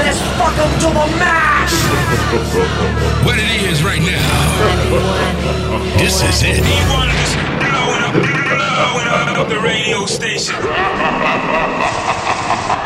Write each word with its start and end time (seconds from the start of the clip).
Let's 0.00 0.20
fuck 0.38 0.56
'em 0.64 0.72
to 0.82 0.88
the 0.98 1.06
max. 1.18 1.68
What 3.26 3.36
it 3.38 3.50
is 3.70 3.82
right 3.84 4.00
now. 4.00 4.28
This 5.98 6.22
is 6.22 6.42
it. 6.42 6.62
E1 6.64 7.08
is 7.22 7.30
blowing 7.64 8.02
up, 8.06 8.14
blowing 8.14 9.08
up 9.38 9.48
the 9.48 9.60
radio 9.60 10.06
station. 10.06 10.56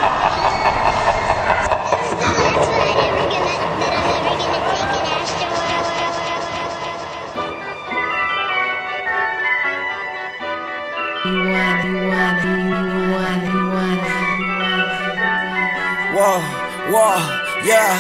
yeah, 17.65 17.93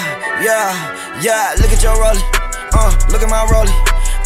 yeah, 0.43 1.21
yeah. 1.21 1.55
Look 1.61 1.73
at 1.73 1.83
your 1.83 1.97
rollie, 1.97 2.23
uh, 2.73 2.93
look 3.11 3.23
at 3.23 3.29
my 3.29 3.45
rollie. 3.51 3.75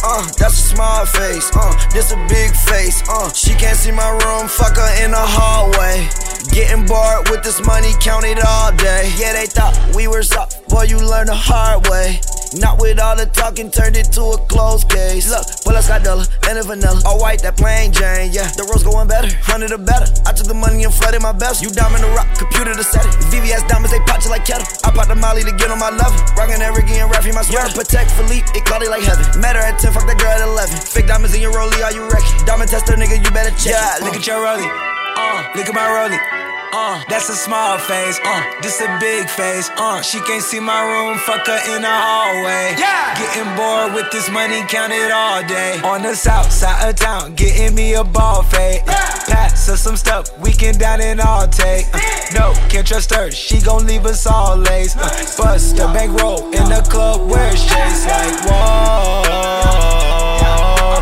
Uh, 0.01 0.23
that's 0.37 0.53
a 0.53 0.75
small 0.75 1.05
face, 1.05 1.51
uh, 1.55 1.75
this 1.91 2.11
a 2.11 2.17
big 2.29 2.51
face, 2.55 3.03
uh. 3.09 3.31
She 3.33 3.53
can't 3.55 3.77
see 3.77 3.91
my 3.91 4.09
room, 4.09 4.47
fuck 4.47 4.77
her 4.77 5.03
in 5.03 5.11
the 5.11 5.17
hallway. 5.19 6.07
Getting 6.51 6.85
bored 6.85 7.29
with 7.29 7.43
this 7.43 7.59
money, 7.65 7.91
count 7.99 8.25
it 8.25 8.39
all 8.45 8.71
day. 8.71 9.11
Yeah, 9.17 9.33
they 9.33 9.45
thought 9.45 9.75
we 9.95 10.07
were 10.07 10.23
soft, 10.23 10.67
boy, 10.69 10.83
you 10.83 10.97
learn 10.97 11.27
the 11.27 11.35
hard 11.35 11.87
way. 11.87 12.21
Not 12.57 12.81
with 12.81 12.97
all 12.97 13.13
the 13.13 13.29
talking, 13.29 13.69
turned 13.69 13.93
it 13.93 14.09
to 14.17 14.33
a 14.33 14.37
closed 14.49 14.89
case. 14.89 15.29
Look, 15.29 15.45
pull 15.61 15.77
up 15.77 15.85
Sky-Dweller 15.85 16.25
and 16.49 16.57
a 16.57 16.63
vanilla. 16.65 16.97
All 17.05 17.21
white, 17.21 17.45
that 17.45 17.57
plain 17.57 17.93
Jane, 17.93 18.33
yeah. 18.33 18.49
The 18.57 18.65
rose 18.65 18.81
going 18.81 19.05
better, 19.05 19.29
hundred 19.45 19.69
or 19.69 19.77
better. 19.77 20.09
I 20.25 20.33
took 20.33 20.49
the 20.49 20.57
money 20.57 20.81
and 20.81 20.93
flooded 20.93 21.21
my 21.21 21.31
bells. 21.31 21.61
You 21.61 21.69
diamond 21.69 22.01
the 22.01 22.09
rock, 22.17 22.25
computer 22.33 22.73
to 22.73 22.81
set 22.81 23.05
it. 23.05 23.13
VVS 23.29 23.69
diamonds, 23.69 23.93
they 23.93 24.01
pop 24.09 24.25
you 24.25 24.33
like 24.33 24.49
kettle. 24.49 24.65
I 24.81 24.89
pop 24.89 25.05
the 25.05 25.15
molly 25.15 25.45
to 25.45 25.53
get 25.53 25.69
on 25.69 25.77
my 25.77 25.93
level. 25.93 26.17
Rockin' 26.33 26.57
that 26.57 26.73
Ricky 26.73 26.97
and 26.97 27.05
Raffy, 27.13 27.29
my 27.29 27.45
sweater. 27.45 27.69
Patek 27.69 28.09
Philippe, 28.17 28.49
it 28.57 28.65
caught 28.65 28.81
it 28.81 28.89
like 28.89 29.05
heaven. 29.05 29.21
Met 29.37 29.53
her 29.53 29.61
at 29.61 29.77
10, 29.77 29.93
fuck 29.93 30.09
that 30.09 30.17
girl 30.17 30.33
at 30.33 30.41
11. 30.41 30.73
Fake 30.89 31.05
diamonds 31.05 31.37
in 31.37 31.45
your 31.45 31.53
rollie, 31.53 31.85
are 31.85 31.93
you 31.93 32.01
wrecking? 32.09 32.33
Diamond 32.49 32.73
tester, 32.73 32.97
nigga, 32.97 33.21
you 33.21 33.29
better 33.29 33.53
check. 33.61 33.77
Yeah, 33.77 34.01
look 34.01 34.17
at 34.17 34.25
your 34.25 34.41
rollie. 34.41 34.65
Uh, 34.65 35.45
look 35.53 35.69
at 35.69 35.75
my 35.77 35.85
rollie. 35.85 36.58
Uh, 36.71 37.03
that's 37.09 37.29
a 37.29 37.35
small 37.35 37.77
face. 37.79 38.19
Uh, 38.23 38.43
this 38.61 38.79
a 38.81 38.97
big 38.99 39.27
face. 39.29 39.69
Uh, 39.77 40.01
she 40.01 40.19
can't 40.21 40.43
see 40.43 40.59
my 40.59 40.81
room. 40.81 41.17
Fuck 41.19 41.47
her 41.47 41.75
in 41.75 41.81
the 41.81 41.89
hallway. 41.89 42.75
Yeah. 42.77 43.17
Getting 43.17 43.55
bored 43.55 43.93
with 43.93 44.11
this 44.11 44.29
money, 44.29 44.61
count 44.67 44.93
it 44.93 45.11
all 45.11 45.41
day. 45.47 45.79
On 45.83 46.01
the 46.01 46.15
south 46.15 46.51
side 46.51 46.89
of 46.89 46.95
town, 46.95 47.33
getting 47.35 47.75
me 47.75 47.95
a 47.95 48.03
ball 48.03 48.43
fade. 48.43 48.81
Uh, 48.87 48.93
pass 49.27 49.67
her 49.67 49.77
some 49.77 49.97
stuff, 49.97 50.37
we 50.39 50.51
can 50.51 50.77
down 50.77 51.01
and 51.01 51.19
all 51.19 51.47
take. 51.47 51.87
Uh, 51.93 51.99
no, 52.33 52.53
can't 52.69 52.85
trust 52.85 53.13
her. 53.13 53.31
She 53.31 53.59
gon' 53.61 53.87
leave 53.87 54.05
us 54.05 54.27
all 54.27 54.55
lace. 54.55 54.95
Uh, 54.95 55.09
bust 55.37 55.75
the 55.75 55.85
bankroll 55.93 56.43
in 56.53 56.65
the 56.69 56.85
club 56.89 57.29
where 57.29 57.51
it's 57.51 57.65
chase 57.65 58.05
like 58.05 58.45
whoa. 58.45 60.18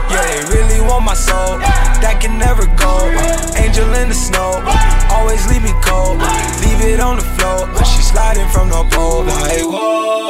Yeah, 0.09 0.23
they 0.23 0.44
really 0.56 0.79
want 0.81 1.06
my 1.06 1.13
soul. 1.13 1.57
That 2.03 2.19
can 2.22 2.38
never 2.38 2.66
go. 2.78 3.09
Angel 3.57 3.88
in 3.95 4.09
the 4.09 4.16
snow. 4.16 4.63
Always 5.12 5.45
leave 5.47 5.63
me 5.63 5.73
cold. 5.84 6.19
Leave 6.63 6.81
it 6.81 7.00
on 7.00 7.18
the 7.18 7.28
floor. 7.35 7.68
But 7.73 7.84
she 7.84 8.01
sliding 8.01 8.47
from 8.50 8.69
the 8.69 8.84
pole. 8.95 9.23
Like, 9.23 9.63
whoa. 9.63 10.28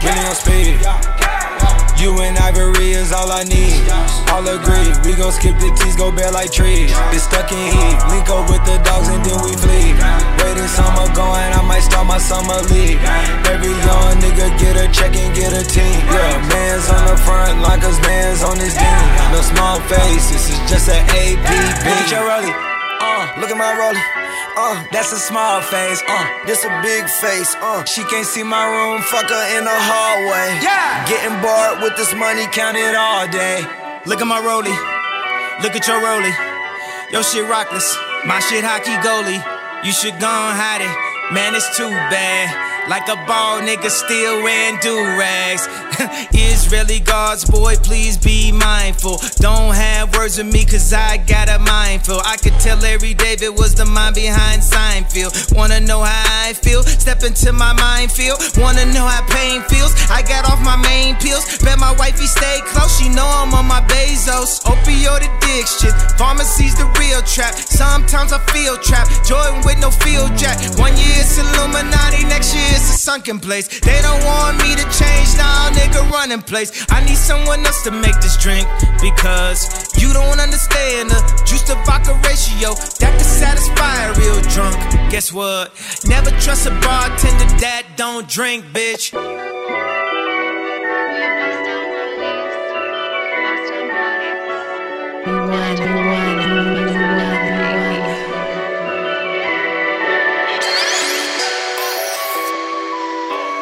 Give 0.00 0.16
on 0.26 0.34
speed. 0.34 0.80
You 1.98 2.14
and 2.22 2.38
Ivory 2.38 2.94
is 2.94 3.10
all 3.10 3.32
I 3.32 3.42
need. 3.42 3.82
All 4.30 4.46
agree, 4.46 4.94
we 5.02 5.18
gon' 5.18 5.32
skip 5.34 5.58
the 5.58 5.66
T's, 5.74 5.96
go 5.96 6.12
bare 6.14 6.30
like 6.30 6.52
trees. 6.52 6.94
It's 7.10 7.24
stuck 7.26 7.50
in 7.50 7.58
heat. 7.58 7.98
Link 8.06 8.30
up 8.30 8.46
with 8.46 8.62
the 8.62 8.78
dogs 8.86 9.10
and 9.10 9.18
then 9.26 9.34
we 9.42 9.50
flee. 9.58 9.98
Waiting 10.38 10.70
summer 10.70 11.10
going, 11.10 11.50
I 11.50 11.62
might 11.66 11.82
start 11.82 12.06
my 12.06 12.22
summer 12.22 12.62
league. 12.70 13.02
Every 13.50 13.74
Look 23.48 23.56
at 23.56 23.64
my 23.64 23.80
rollie, 23.80 24.04
uh, 24.60 24.84
that's 24.92 25.10
a 25.10 25.16
small 25.16 25.62
face. 25.62 26.04
Uh, 26.06 26.44
this 26.44 26.68
a 26.68 26.82
big 26.84 27.08
face, 27.08 27.56
uh. 27.64 27.82
she 27.84 28.04
can't 28.04 28.26
see 28.26 28.42
my 28.42 28.60
room. 28.60 29.00
Fuck 29.00 29.24
her 29.24 29.44
in 29.56 29.64
the 29.64 29.72
hallway. 29.72 30.60
Yeah. 30.60 31.08
Getting 31.08 31.32
bored 31.40 31.80
with 31.80 31.96
this 31.96 32.12
money, 32.12 32.44
count 32.52 32.76
it 32.76 32.92
all 32.92 33.24
day. 33.24 33.64
Look 34.04 34.20
at 34.20 34.28
my 34.28 34.36
rollie. 34.44 34.76
Look 35.64 35.72
at 35.72 35.88
your 35.88 35.96
rollie. 35.96 36.36
Your 37.08 37.24
shit 37.24 37.48
rockless. 37.48 37.88
My 38.28 38.36
shit 38.44 38.68
hockey 38.68 38.92
goalie. 39.00 39.40
You 39.80 39.96
should 39.96 40.20
go 40.20 40.28
and 40.28 40.52
hide 40.52 40.84
it. 40.84 40.92
Man, 41.32 41.54
it's 41.56 41.72
too 41.74 41.88
bad. 41.88 42.52
Like 42.92 43.08
a 43.08 43.16
ball 43.24 43.64
nigga 43.64 43.88
still 43.88 44.44
wearing 44.44 44.76
do 44.84 44.92
rags. 45.16 45.64
Israeli 46.32 47.00
guards, 47.00 47.44
boy, 47.44 47.74
please 47.82 48.16
be 48.16 48.52
mindful. 48.52 49.18
Don't 49.36 49.74
have 49.74 50.14
words 50.14 50.38
with 50.38 50.52
me, 50.52 50.64
cause 50.64 50.92
I 50.92 51.18
got 51.18 51.48
a 51.48 51.58
mindful. 51.58 52.20
I 52.24 52.36
could 52.36 52.54
tell 52.60 52.78
Larry 52.78 53.14
David 53.14 53.50
was 53.50 53.74
the 53.74 53.84
mind 53.84 54.14
behind 54.14 54.62
Seinfeld. 54.62 55.54
Wanna 55.54 55.80
know 55.80 56.02
how 56.02 56.48
I 56.48 56.52
feel? 56.52 56.82
Step 56.82 57.22
into 57.24 57.52
my 57.52 57.72
mind 57.72 57.88
minefield. 57.98 58.38
Wanna 58.56 58.86
know 58.94 59.06
how 59.06 59.26
pain 59.26 59.60
feels? 59.66 59.92
I 60.08 60.22
got 60.22 60.46
off 60.46 60.60
my 60.62 60.76
main 60.76 61.16
pills. 61.16 61.58
Bet 61.58 61.78
my 61.78 61.92
wifey 61.98 62.26
stay 62.26 62.60
close, 62.70 62.94
she 62.98 63.08
know 63.08 63.26
I'm 63.26 63.52
on 63.58 63.66
my 63.66 63.82
Bezos. 63.90 64.62
Opioid 64.62 65.26
addiction, 65.26 65.67
Sometimes 67.28 68.32
I 68.32 68.38
feel 68.52 68.76
trapped. 68.78 69.28
Jordan 69.28 69.60
with 69.64 69.78
no 69.78 69.90
field 69.90 70.36
jack. 70.36 70.56
One 70.78 70.96
year 70.96 71.20
it's 71.20 71.36
Illuminati, 71.36 72.24
next 72.24 72.54
year 72.54 72.64
it's 72.72 72.88
a 72.88 72.98
sunken 72.98 73.38
place. 73.38 73.68
They 73.80 74.00
don't 74.00 74.24
want 74.24 74.56
me 74.58 74.74
to 74.74 74.82
change 74.96 75.36
now, 75.36 75.68
nigga, 75.70 76.10
running 76.10 76.40
place. 76.40 76.86
I 76.90 77.04
need 77.04 77.18
someone 77.18 77.64
else 77.66 77.82
to 77.84 77.90
make 77.90 78.18
this 78.20 78.36
drink 78.38 78.66
because 79.02 79.68
you 80.00 80.12
don't 80.14 80.40
understand 80.40 81.10
the 81.10 81.20
juice 81.46 81.62
to 81.64 81.74
vodka 81.84 82.14
ratio 82.24 82.74
that 82.98 83.12
can 83.12 83.20
satisfy 83.20 84.08
a 84.08 84.14
real 84.18 84.40
drunk. 84.48 84.76
Guess 85.12 85.30
what? 85.32 85.76
Never 86.06 86.30
trust 86.40 86.66
a 86.66 86.70
bartender 86.80 87.44
that 87.60 87.84
don't 87.96 88.26
drink, 88.26 88.64
bitch. 88.72 89.12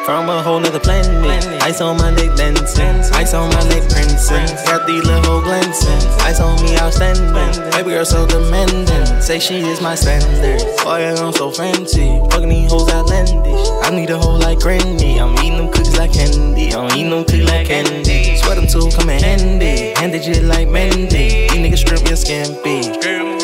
From 0.07 0.29
a 0.29 0.41
whole 0.41 0.61
nother 0.61 0.79
planet. 0.79 1.61
Ice 1.63 1.81
on 1.81 1.97
my 1.97 2.09
neck 2.11 2.33
dancing. 2.37 3.13
Ice 3.13 3.33
on 3.33 3.49
my 3.49 3.61
neck 3.67 3.83
prancing. 3.89 4.47
Got 4.65 4.87
these 4.87 5.03
little 5.03 5.41
glancing. 5.41 5.99
Ice 6.21 6.39
on 6.39 6.63
me 6.63 6.77
outstanding. 6.77 7.71
Baby 7.71 7.89
girl 7.89 8.05
so 8.05 8.25
demanding. 8.25 9.21
Say 9.21 9.37
she 9.37 9.59
is 9.59 9.81
my 9.81 9.95
standard. 9.95 10.61
Boy, 10.81 11.11
I'm 11.11 11.33
so 11.33 11.51
fancy. 11.51 12.21
Fucking 12.31 12.47
these 12.47 12.71
hoes 12.71 12.89
outlandish. 12.89 13.67
I 13.83 13.89
need 13.93 14.09
a 14.09 14.17
hoe 14.17 14.37
like 14.37 14.59
Granny. 14.59 15.19
I'm 15.19 15.33
eating 15.39 15.57
them 15.57 15.67
cookies 15.73 15.97
like 15.97 16.13
candy. 16.13 16.73
I'm 16.73 16.89
eating 16.91 17.09
them 17.09 17.25
cookies 17.25 17.43
like 17.43 17.67
candy. 17.67 18.37
Sweat 18.37 18.55
them 18.55 18.67
too, 18.67 18.89
come 18.95 19.09
in 19.09 19.21
handy. 19.21 19.93
Handed 19.99 20.25
you 20.25 20.35
like 20.43 20.69
Mandy. 20.69 21.49
These 21.49 21.51
niggas 21.51 21.79
strip 21.79 22.01
me 22.05 22.11
a 22.11 22.13
scampy. 22.13 23.36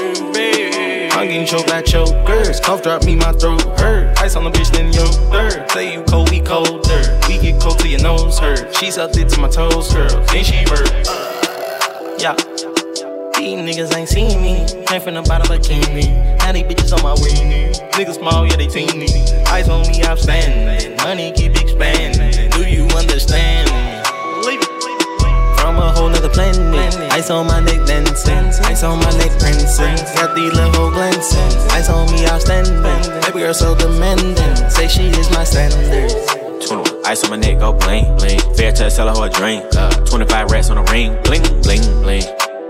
Getting 1.34 1.48
choked 1.48 1.70
like 1.70 1.86
chokers. 1.86 2.60
Cough 2.60 2.84
drop 2.84 3.06
me, 3.06 3.16
my 3.16 3.32
throat 3.32 3.64
hurt. 3.80 4.16
Ice 4.20 4.36
on 4.36 4.44
the 4.44 4.52
bitch, 4.52 4.70
then 4.72 4.94
yo 4.94 5.08
third. 5.34 5.68
Say 5.72 5.92
you 5.92 6.04
cold, 6.04 6.30
we 6.30 6.40
colder. 6.40 7.20
We 7.28 7.40
get 7.40 7.60
cold 7.60 7.80
till 7.80 7.90
your 7.90 8.02
nose 8.02 8.38
hurt. 8.38 8.72
She 8.76 8.92
sucked 8.92 9.18
it 9.18 9.30
to 9.30 9.42
my 9.42 9.50
toes, 9.50 9.92
girl. 9.92 10.08
Then 10.28 10.44
she 10.44 10.64
burst. 10.66 11.10
Yeah. 12.22 12.36
These 13.34 13.66
niggas 13.66 13.96
ain't 13.98 14.10
seen 14.10 14.44
me. 14.44 14.86
Came 14.86 15.02
from 15.02 15.16
the 15.16 15.24
bottom 15.24 15.52
of 15.52 15.60
bikini. 15.60 16.38
Now 16.38 16.52
these 16.52 16.66
bitches 16.66 16.96
on 16.96 17.02
my 17.02 17.16
weenie. 17.16 17.74
Niggas 17.94 18.20
small, 18.20 18.46
yeah, 18.46 18.56
they 18.56 18.68
teeny. 18.68 19.08
Ice 19.48 19.70
on 19.70 19.88
me, 19.88 20.04
I'm 20.04 20.18
standing. 20.18 20.96
Money 20.98 21.32
keep 21.36 21.60
expanding. 21.60 22.52
Do 22.52 22.70
you 22.70 22.86
understand? 22.96 23.73
A 25.84 25.92
whole 25.92 26.08
nother 26.08 26.30
planet. 26.30 27.12
Ice 27.12 27.30
on 27.30 27.46
my 27.46 27.60
neck 27.60 27.86
dancing. 27.86 28.48
Ice 28.64 28.84
on 28.84 29.00
my 29.00 29.12
neck 29.18 29.38
prancing. 29.38 29.96
Got 30.16 30.34
these 30.34 30.54
little 30.54 30.90
glancing. 30.92 31.52
Ice 31.72 31.90
on 31.90 32.10
me 32.10 32.26
outstanding. 32.26 33.22
Baby 33.22 33.40
girl 33.40 33.54
so 33.54 33.76
demanding. 33.76 34.56
Say 34.70 34.88
she 34.88 35.08
is 35.08 35.30
my 35.32 35.44
standard. 35.44 36.10
21. 36.66 37.06
Ice 37.06 37.24
on 37.26 37.32
my 37.32 37.36
neck, 37.36 37.60
go 37.60 37.74
bling, 37.74 38.06
bling. 38.16 38.40
Fair 38.56 38.72
to 38.72 38.90
sell 38.90 39.14
her 39.14 39.28
a 39.28 39.30
drink. 39.30 39.64
Uh, 39.76 39.92
25 40.06 40.52
rats 40.52 40.70
on 40.70 40.78
the 40.78 40.92
ring, 40.92 41.12
bling, 41.24 41.44
bling, 41.62 41.84
bling. 42.02 42.24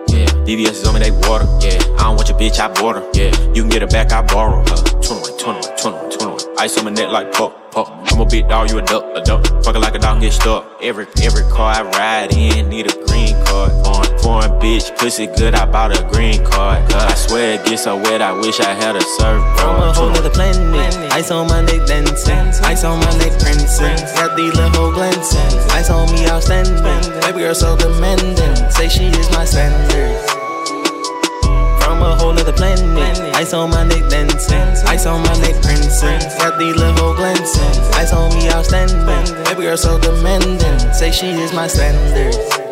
Yeah, 0.10 0.26
VVS 0.46 0.82
is 0.82 0.88
on 0.88 0.96
me, 0.96 1.00
they 1.00 1.12
water. 1.12 1.46
Yeah, 1.62 1.78
I 2.00 2.10
don't 2.10 2.16
want 2.16 2.30
your 2.30 2.38
bitch, 2.40 2.60
I 2.60 2.68
bought 2.74 2.96
her. 2.96 3.08
Yeah, 3.14 3.30
you 3.54 3.62
can 3.62 3.70
get 3.70 3.82
her 3.84 3.88
back, 3.88 4.12
I 4.12 4.24
borrow 4.24 4.58
her. 4.58 4.78
21, 5.02 5.38
21, 5.38 5.78
21, 5.78 6.10
21. 6.18 6.58
Ice 6.60 6.78
on 6.80 6.86
my 6.86 6.92
neck 6.92 7.10
like 7.10 7.32
pop, 7.32 7.72
pop. 7.72 8.03
I'm 8.14 8.22
a 8.22 8.26
big 8.28 8.48
dog, 8.48 8.70
you 8.70 8.78
a 8.78 8.82
duck, 8.84 9.04
a 9.16 9.22
duck. 9.22 9.44
Fucking 9.66 9.82
like 9.82 9.96
a 9.96 10.00
dog, 10.00 10.22
get 10.22 10.34
stuck. 10.34 10.70
Every 10.84 11.08
every 11.24 11.42
car 11.50 11.74
I 11.74 11.82
ride 11.82 12.32
in 12.32 12.70
need 12.70 12.86
a 12.86 13.06
green 13.08 13.34
card. 13.46 13.72
Foreign, 13.84 14.20
foreign 14.20 14.52
bitch, 14.62 14.96
pussy 15.00 15.26
good, 15.26 15.56
I 15.56 15.66
bought 15.66 15.98
a 15.98 16.08
green 16.14 16.46
card. 16.46 16.94
Uh, 16.94 17.08
I 17.10 17.16
swear 17.16 17.56
it 17.56 17.66
gets 17.66 17.86
so 17.86 17.98
wet, 17.98 18.22
I 18.22 18.32
wish 18.34 18.60
I 18.60 18.72
had 18.72 18.96
a 18.96 19.02
surfboard. 19.02 19.58
From 19.58 19.82
a 19.82 19.94
whole 19.94 20.10
nother 20.12 20.30
planet. 20.30 21.12
Ice 21.12 21.32
on 21.32 21.48
my 21.48 21.62
neck 21.62 21.88
dancing. 21.88 22.38
Ice 22.64 22.84
on 22.84 23.00
my 23.00 23.18
neck 23.18 23.34
prancing. 23.40 23.98
Got 24.14 24.38
these 24.38 24.54
little 24.54 24.92
glancing. 24.92 25.60
Ice 25.72 25.90
on 25.90 26.12
me 26.12 26.28
outstanding. 26.28 27.20
Baby 27.22 27.40
girl 27.40 27.56
so 27.56 27.76
demanding. 27.76 28.70
Say 28.70 28.90
she 28.90 29.06
is 29.06 29.32
my 29.32 29.44
standard. 29.44 30.43
A 32.04 32.16
whole 32.16 32.34
nother 32.34 32.52
planet. 32.52 33.36
Ice 33.36 33.54
on 33.54 33.70
my 33.70 33.84
neck 33.84 34.10
dancing. 34.10 34.58
Ice 34.88 35.06
on 35.06 35.22
my 35.22 35.34
neck 35.40 35.62
prancing. 35.62 36.20
Got 36.38 36.60
these 36.60 36.76
little 36.76 37.14
glancing. 37.16 37.82
Ice 37.94 38.12
on 38.12 38.30
me 38.36 38.50
outstanding. 38.50 39.44
Baby 39.46 39.64
girl 39.64 39.78
so 39.78 39.98
demanding. 40.00 40.80
Say 40.94 41.12
she 41.12 41.28
is 41.28 41.54
my 41.54 41.68
standard. 41.68 42.63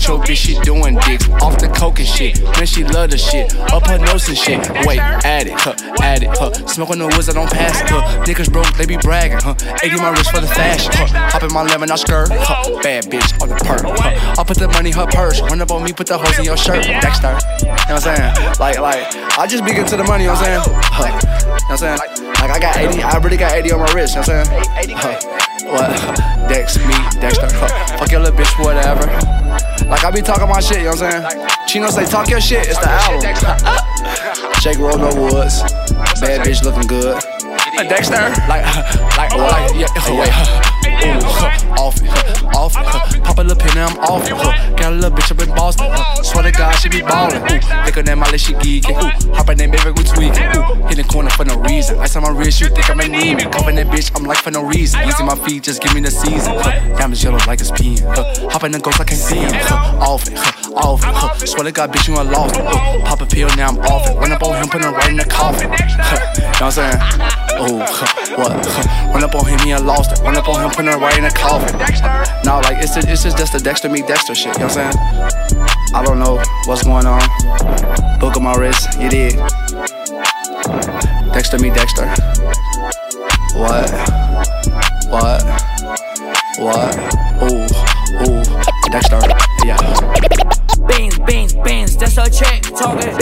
With 0.00 0.08
your 0.08 0.18
bitch, 0.24 0.36
she 0.36 0.54
doing 0.60 0.94
dicks. 1.06 1.28
Off 1.42 1.58
the 1.58 1.68
coke 1.68 1.98
and 1.98 2.08
shit. 2.08 2.40
Man, 2.56 2.66
she 2.66 2.84
love 2.84 3.10
the 3.10 3.18
shit. 3.18 3.54
Up 3.72 3.86
her 3.86 3.98
nose 3.98 4.28
and 4.28 4.36
shit. 4.36 4.60
Wait, 4.86 4.98
add 4.98 5.46
it, 5.46 5.54
huh. 5.56 5.74
Add 6.00 6.22
it, 6.22 6.30
huh. 6.32 6.52
Smoke 6.66 6.90
on 6.90 6.98
the 6.98 7.06
woods, 7.06 7.28
I 7.28 7.32
don't 7.32 7.50
pass 7.50 7.80
it, 7.80 7.88
huh. 7.88 8.24
Niggas 8.24 8.52
broke, 8.52 8.70
they 8.76 8.86
be 8.86 8.96
bragging, 8.96 9.38
huh. 9.40 9.54
80 9.82 9.96
my 9.96 10.10
wrist 10.10 10.30
for 10.30 10.40
the 10.40 10.46
fashion, 10.46 10.92
huh. 10.94 11.06
Hop 11.30 11.42
in 11.42 11.52
my 11.52 11.62
lemon, 11.62 11.90
I 11.90 11.96
skirt, 11.96 12.28
huh. 12.30 12.80
Bad 12.82 13.04
bitch 13.04 13.40
on 13.42 13.48
the 13.48 13.56
perk, 13.56 13.82
huh. 13.84 14.40
I 14.40 14.44
put 14.44 14.58
the 14.58 14.68
money 14.68 14.90
in 14.90 14.96
her 14.96 15.06
purse. 15.06 15.40
Run 15.40 15.60
up 15.60 15.70
on 15.70 15.84
me, 15.84 15.92
put 15.92 16.06
the 16.06 16.18
hoes 16.18 16.38
in 16.38 16.44
your 16.44 16.56
shirt. 16.56 16.84
Dexter. 16.84 17.36
You 17.60 17.66
know 17.66 17.74
what 17.74 17.90
I'm 17.90 18.00
saying? 18.00 18.56
Like, 18.58 18.78
like, 18.80 19.04
I 19.38 19.46
just 19.46 19.64
be 19.64 19.72
getting 19.72 19.86
to 19.86 19.96
the 19.96 20.04
money, 20.04 20.24
you 20.24 20.30
know 20.30 20.34
what 20.34 20.48
I'm 20.48 20.62
saying? 20.64 20.80
Huh. 20.84 21.06
You 21.06 21.28
know 21.28 21.52
what 21.52 21.70
I'm 21.70 21.76
saying? 21.76 21.98
Like, 22.40 22.50
I 22.50 22.58
got 22.58 22.76
80, 22.76 23.02
I 23.02 23.16
really 23.18 23.36
got 23.36 23.52
80 23.52 23.72
on 23.72 23.80
my 23.80 23.92
wrist, 23.92 24.14
you 24.14 24.22
know 24.22 24.26
what 24.26 24.48
I'm 24.48 24.84
saying? 24.84 24.96
Huh. 24.96 25.49
What? 25.70 25.86
Dex, 26.48 26.78
me, 26.78 26.94
Dexter. 27.20 27.48
Fuck 27.48 28.10
your 28.10 28.20
little 28.20 28.36
bitch, 28.36 28.52
whatever. 28.58 29.06
Like, 29.86 30.04
I 30.04 30.10
be 30.10 30.20
talking 30.20 30.48
my 30.48 30.58
shit, 30.60 30.78
you 30.78 30.84
know 30.84 30.90
what 30.90 31.02
I'm 31.02 31.22
saying? 31.22 31.48
Chino 31.68 31.90
say, 31.90 32.06
talk 32.06 32.28
your 32.28 32.40
shit, 32.40 32.66
it's 32.66 32.78
the 32.78 32.90
album. 32.90 33.22
Shake, 34.60 34.78
roll, 34.78 34.98
no 34.98 35.14
woods. 35.14 35.62
Bad 36.20 36.46
bitch 36.46 36.64
looking 36.64 36.88
good. 36.88 37.22
Dexter, 37.88 38.34
like, 38.48 38.66
like, 39.16 39.30
oh, 39.32 39.46
like, 39.46 39.74
yeah, 39.78 39.86
oh, 39.94 40.18
wait, 40.18 40.28
Ooh, 40.28 40.32
huh, 40.32 40.69
off 41.78 41.96
it, 42.00 42.08
off 42.56 42.76
it. 43.14 43.24
Pop 43.24 43.38
a 43.38 43.42
little 43.42 43.56
pin 43.56 43.78
and 43.78 43.90
I'm 43.90 43.98
off 43.98 44.26
it. 44.26 44.30
Got 44.76 44.92
a 44.92 44.96
little 44.96 45.10
bitch 45.10 45.30
up 45.30 45.40
in 45.40 45.54
Boston. 45.54 45.90
Swear 46.24 46.44
to 46.44 46.52
God, 46.52 46.72
she 46.76 46.88
be 46.88 47.00
ballin', 47.02 47.42
ooh. 47.42 47.60
Think 47.84 47.96
on 47.96 48.04
that 48.04 48.18
molly, 48.18 48.38
she 48.38 48.54
geekin', 48.54 48.96
ooh. 48.96 49.34
Hop 49.34 49.48
in 49.50 49.58
that 49.58 49.70
baby, 49.70 49.90
we 49.90 50.04
tweaking, 50.04 50.48
ooh. 50.56 50.88
Hit 50.88 50.96
the 50.96 51.04
corner 51.04 51.30
for 51.30 51.44
no 51.44 51.56
reason. 51.58 51.98
Ice 51.98 52.16
on 52.16 52.22
my 52.22 52.30
wrist, 52.30 52.60
you 52.60 52.68
think 52.68 52.88
I'm 52.90 53.00
anemic. 53.00 53.52
Cuffin' 53.52 53.76
that 53.76 53.86
bitch, 53.86 54.10
I'm 54.16 54.24
like 54.24 54.38
for 54.38 54.50
no 54.50 54.62
reason. 54.64 55.00
Easy 55.08 55.22
my 55.22 55.36
feet, 55.36 55.64
just 55.64 55.82
give 55.82 55.94
me 55.94 56.00
the 56.00 56.10
season, 56.10 56.54
huh. 56.58 56.96
Diamonds 56.96 57.22
yellow 57.22 57.38
like 57.46 57.60
it's 57.60 57.70
peeing, 57.70 58.00
huh. 58.00 58.48
Hop 58.50 58.64
in 58.64 58.72
the 58.72 58.78
ghost, 58.78 59.00
I 59.00 59.04
can't 59.04 59.20
see 59.20 59.36
him, 59.36 59.50
huh. 59.52 59.98
Off 60.00 60.26
it, 60.28 60.34
huh, 60.36 60.72
off 60.74 61.02
it, 61.04 61.14
huh. 61.14 61.34
Swear 61.46 61.64
to 61.64 61.72
God, 61.72 61.92
bitch, 61.92 62.08
you 62.08 62.16
ain't 62.18 62.30
lost 62.30 62.56
it. 62.56 62.64
Pop 63.04 63.20
a 63.20 63.26
pill, 63.26 63.48
now 63.56 63.68
I'm 63.68 63.78
off 63.78 64.08
it. 64.08 64.16
Run 64.16 64.32
up 64.32 64.42
on 64.42 64.56
him, 64.56 64.68
put 64.68 64.82
him 64.82 64.94
right 64.94 65.10
in 65.10 65.16
the 65.16 65.24
coffin, 65.24 65.70
huh. 65.70 66.18
You 66.36 66.42
know 66.42 66.50
what 66.50 66.62
I'm 66.62 66.72
saying? 66.72 66.98
Oh, 67.60 67.84
huh, 67.84 68.36
what? 68.36 68.66
Huh. 68.66 69.12
Run 69.12 69.24
up 69.24 69.34
on 69.34 69.46
him, 69.46 69.58
he 69.60 69.72
ain't 69.72 69.84
lost 69.84 70.12
it. 70.12 70.22
Run 70.24 70.36
up 70.36 70.48
on 70.48 70.64
him, 70.64 70.69
put 70.70 70.84
him 70.84 71.00
right 71.00 71.16
in 71.16 71.24
the 71.24 71.30
coffin. 71.30 71.76
Nah, 72.44 72.58
like 72.58 72.82
it's 72.82 72.94
just, 72.94 73.08
it's 73.08 73.22
just 73.22 73.36
that's 73.36 73.50
the 73.50 73.58
Dexter 73.58 73.88
me 73.88 74.02
Dexter 74.02 74.34
shit. 74.34 74.54
You 74.54 74.60
know 74.60 74.66
what 74.66 74.78
I'm 74.78 74.92
saying? 74.92 75.94
I 75.94 76.02
don't 76.04 76.18
know 76.18 76.42
what's 76.66 76.84
going 76.84 77.06
on. 77.06 77.20
Book 78.18 78.36
on 78.36 78.42
my 78.44 78.54
wrist, 78.54 78.88
you 79.00 79.08
did. 79.08 79.36
Dexter 81.32 81.58
me 81.58 81.70
Dexter. 81.70 82.06
What? 83.54 83.90
What? 85.10 85.42
What? 86.58 86.96
Ooh, 87.42 87.66
ooh, 88.24 88.42
Dexter. 88.90 89.20
Yeah. 89.64 89.78
Beans, 90.86 91.18
beans, 91.20 91.54
beans, 91.54 91.96
that's 91.96 92.18
a 92.18 92.30
check. 92.30 92.62
Talking 92.62 93.16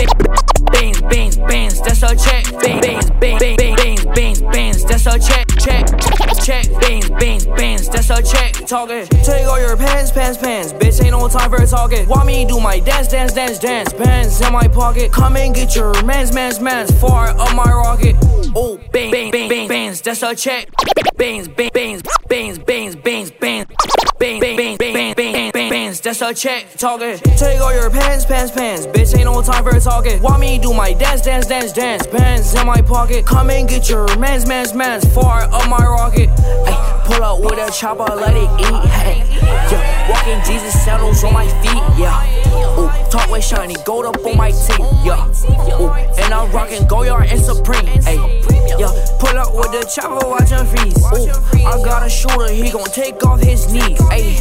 beans, 0.73 1.01
beans, 1.03 1.37
beans, 1.37 1.81
that's 1.81 2.03
a 2.03 2.15
check. 2.17 2.45
Beans, 2.61 2.81
beans, 2.81 3.11
beans, 3.21 3.41
beans, 3.41 4.05
beans, 4.15 4.43
beans, 4.43 4.85
that's 4.85 5.07
a 5.07 5.19
check, 5.19 5.48
check, 5.59 5.87
check. 6.45 6.65
Beans, 6.81 7.11
beans, 7.19 7.47
beans, 7.47 7.89
that's 7.89 8.11
a 8.11 8.23
check. 8.23 8.53
Talking. 8.67 9.07
Take 9.25 9.47
all 9.47 9.61
your 9.61 9.77
pants, 9.77 10.13
pants, 10.13 10.39
pants. 10.39 10.73
Bitch, 10.73 11.03
ain't 11.03 11.13
no 11.13 11.29
time 11.29 11.51
for 11.51 11.65
talking. 11.67 12.09
Want 12.09 12.27
me 12.27 12.45
do 12.47 12.61
my 12.61 12.79
dance, 12.79 13.09
dance, 13.09 13.33
dance, 13.33 13.59
dance. 13.59 13.93
Pants 13.93 14.41
in 14.41 14.53
my 14.53 14.69
pocket. 14.69 15.13
Come 15.13 15.37
and 15.37 15.55
get 15.55 15.75
your 15.75 15.93
mans, 16.05 16.33
mans, 16.33 16.61
mans. 16.61 16.91
Far 17.01 17.29
up 17.29 17.55
my 17.55 17.71
rocket. 17.71 18.17
Oh, 18.55 18.79
beans, 18.93 19.13
beans, 19.13 19.33
beans, 19.33 19.69
beans, 19.69 20.01
that's 20.01 20.23
a 20.23 20.35
check. 20.35 20.69
Beans, 21.17 21.49
beans, 21.49 21.71
beans, 21.73 22.03
beans, 22.29 22.59
beans, 22.59 22.97
beans, 22.97 23.31
beans. 23.31 23.67
Beans, 24.19 24.41
beans, 24.41 24.79
beans, 24.79 24.79
beans, 24.79 25.15
beans, 25.15 25.53
beans, 25.53 26.01
that's 26.01 26.21
a 26.23 26.35
check. 26.35 26.75
Talking. 26.77 27.19
Take 27.37 27.61
all 27.61 27.73
your 27.73 27.89
pants, 27.89 28.25
pants, 28.25 28.51
pants. 28.51 28.87
Bitch, 28.87 29.17
ain't 29.17 29.27
no 29.27 29.41
time 29.43 29.63
for 29.63 29.79
talking. 29.79 30.21
Want 30.21 30.41
me 30.41 30.59
do 30.59 30.75
my 30.75 30.93
dance, 30.93 31.23
dance, 31.23 31.47
dance, 31.47 31.73
dance. 31.73 32.05
Pants 32.07 32.55
in 32.55 32.67
my 32.67 32.83
pocket. 32.83 33.25
Come 33.25 33.51
and 33.51 33.69
get 33.69 33.89
your 33.89 34.07
mans, 34.19 34.47
mans, 34.47 34.75
mans. 34.75 35.05
Far 35.15 35.48
up 35.53 35.69
my 35.69 35.85
rocket. 35.85 36.31
Ay, 36.67 37.03
pull 37.05 37.23
up 37.23 37.41
with 37.41 37.59
a 37.59 37.71
chopper, 37.73 38.15
let 38.15 38.37
it 38.37 38.51
eat. 38.61 38.91
Hey, 38.91 39.25
yeah, 39.71 40.11
walking 40.11 40.41
Jesus 40.45 40.75
sandals 40.85 41.25
on 41.25 41.33
my 41.33 41.47
feet. 41.63 41.83
Yeah, 41.99 42.79
ooh, 42.79 43.11
talk 43.11 43.31
with 43.31 43.45
shiny 43.45 43.77
gold 43.85 44.07
up 44.07 44.25
on 44.25 44.37
my 44.37 44.51
teeth. 44.51 44.87
Yeah, 45.05 45.27
ooh, 45.81 45.91
and 45.91 46.35
I'm 46.35 46.51
rocking 46.53 46.87
Goyard 46.87 47.31
and 47.31 47.41
Supreme. 47.41 47.87
Hey, 48.03 48.19
yeah, 48.79 48.93
pull 49.19 49.37
up 49.39 49.55
with 49.55 49.73
the 49.73 49.83
chopper, 49.95 50.27
watch 50.29 50.51
him 50.51 50.67
freeze. 50.67 50.97
Ooh, 50.99 51.67
I 51.67 51.83
got 51.85 52.07
a 52.07 52.11
shooter, 52.11 52.51
he 52.53 52.71
gon' 52.71 52.85
take 52.85 53.25
off 53.25 53.41
his 53.41 53.73
knee. 53.73 53.97
Ay, 54.11 54.37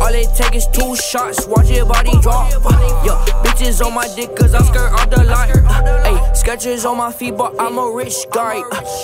all 0.00 0.14
it 0.14 0.28
take 0.34 0.54
is 0.54 0.66
two 0.68 0.96
shots, 0.96 1.46
watch 1.46 1.70
your 1.70 1.86
body 1.86 2.12
drop. 2.20 2.50
Yeah, 3.04 3.18
bitches 3.44 3.84
on 3.84 3.94
my 3.94 4.08
dick, 4.14 4.34
cause 4.36 4.54
I 4.54 4.62
skirt 4.62 4.92
out 4.92 5.10
the 5.10 5.24
line. 5.24 5.50
Ay, 6.04 6.32
Skechers 6.34 6.88
on 6.88 6.96
my 6.96 7.12
feet, 7.12 7.36
but 7.36 7.54
I'm 7.60 7.78
a 7.78 7.90
rich 7.90 8.16
guy. 8.32 8.62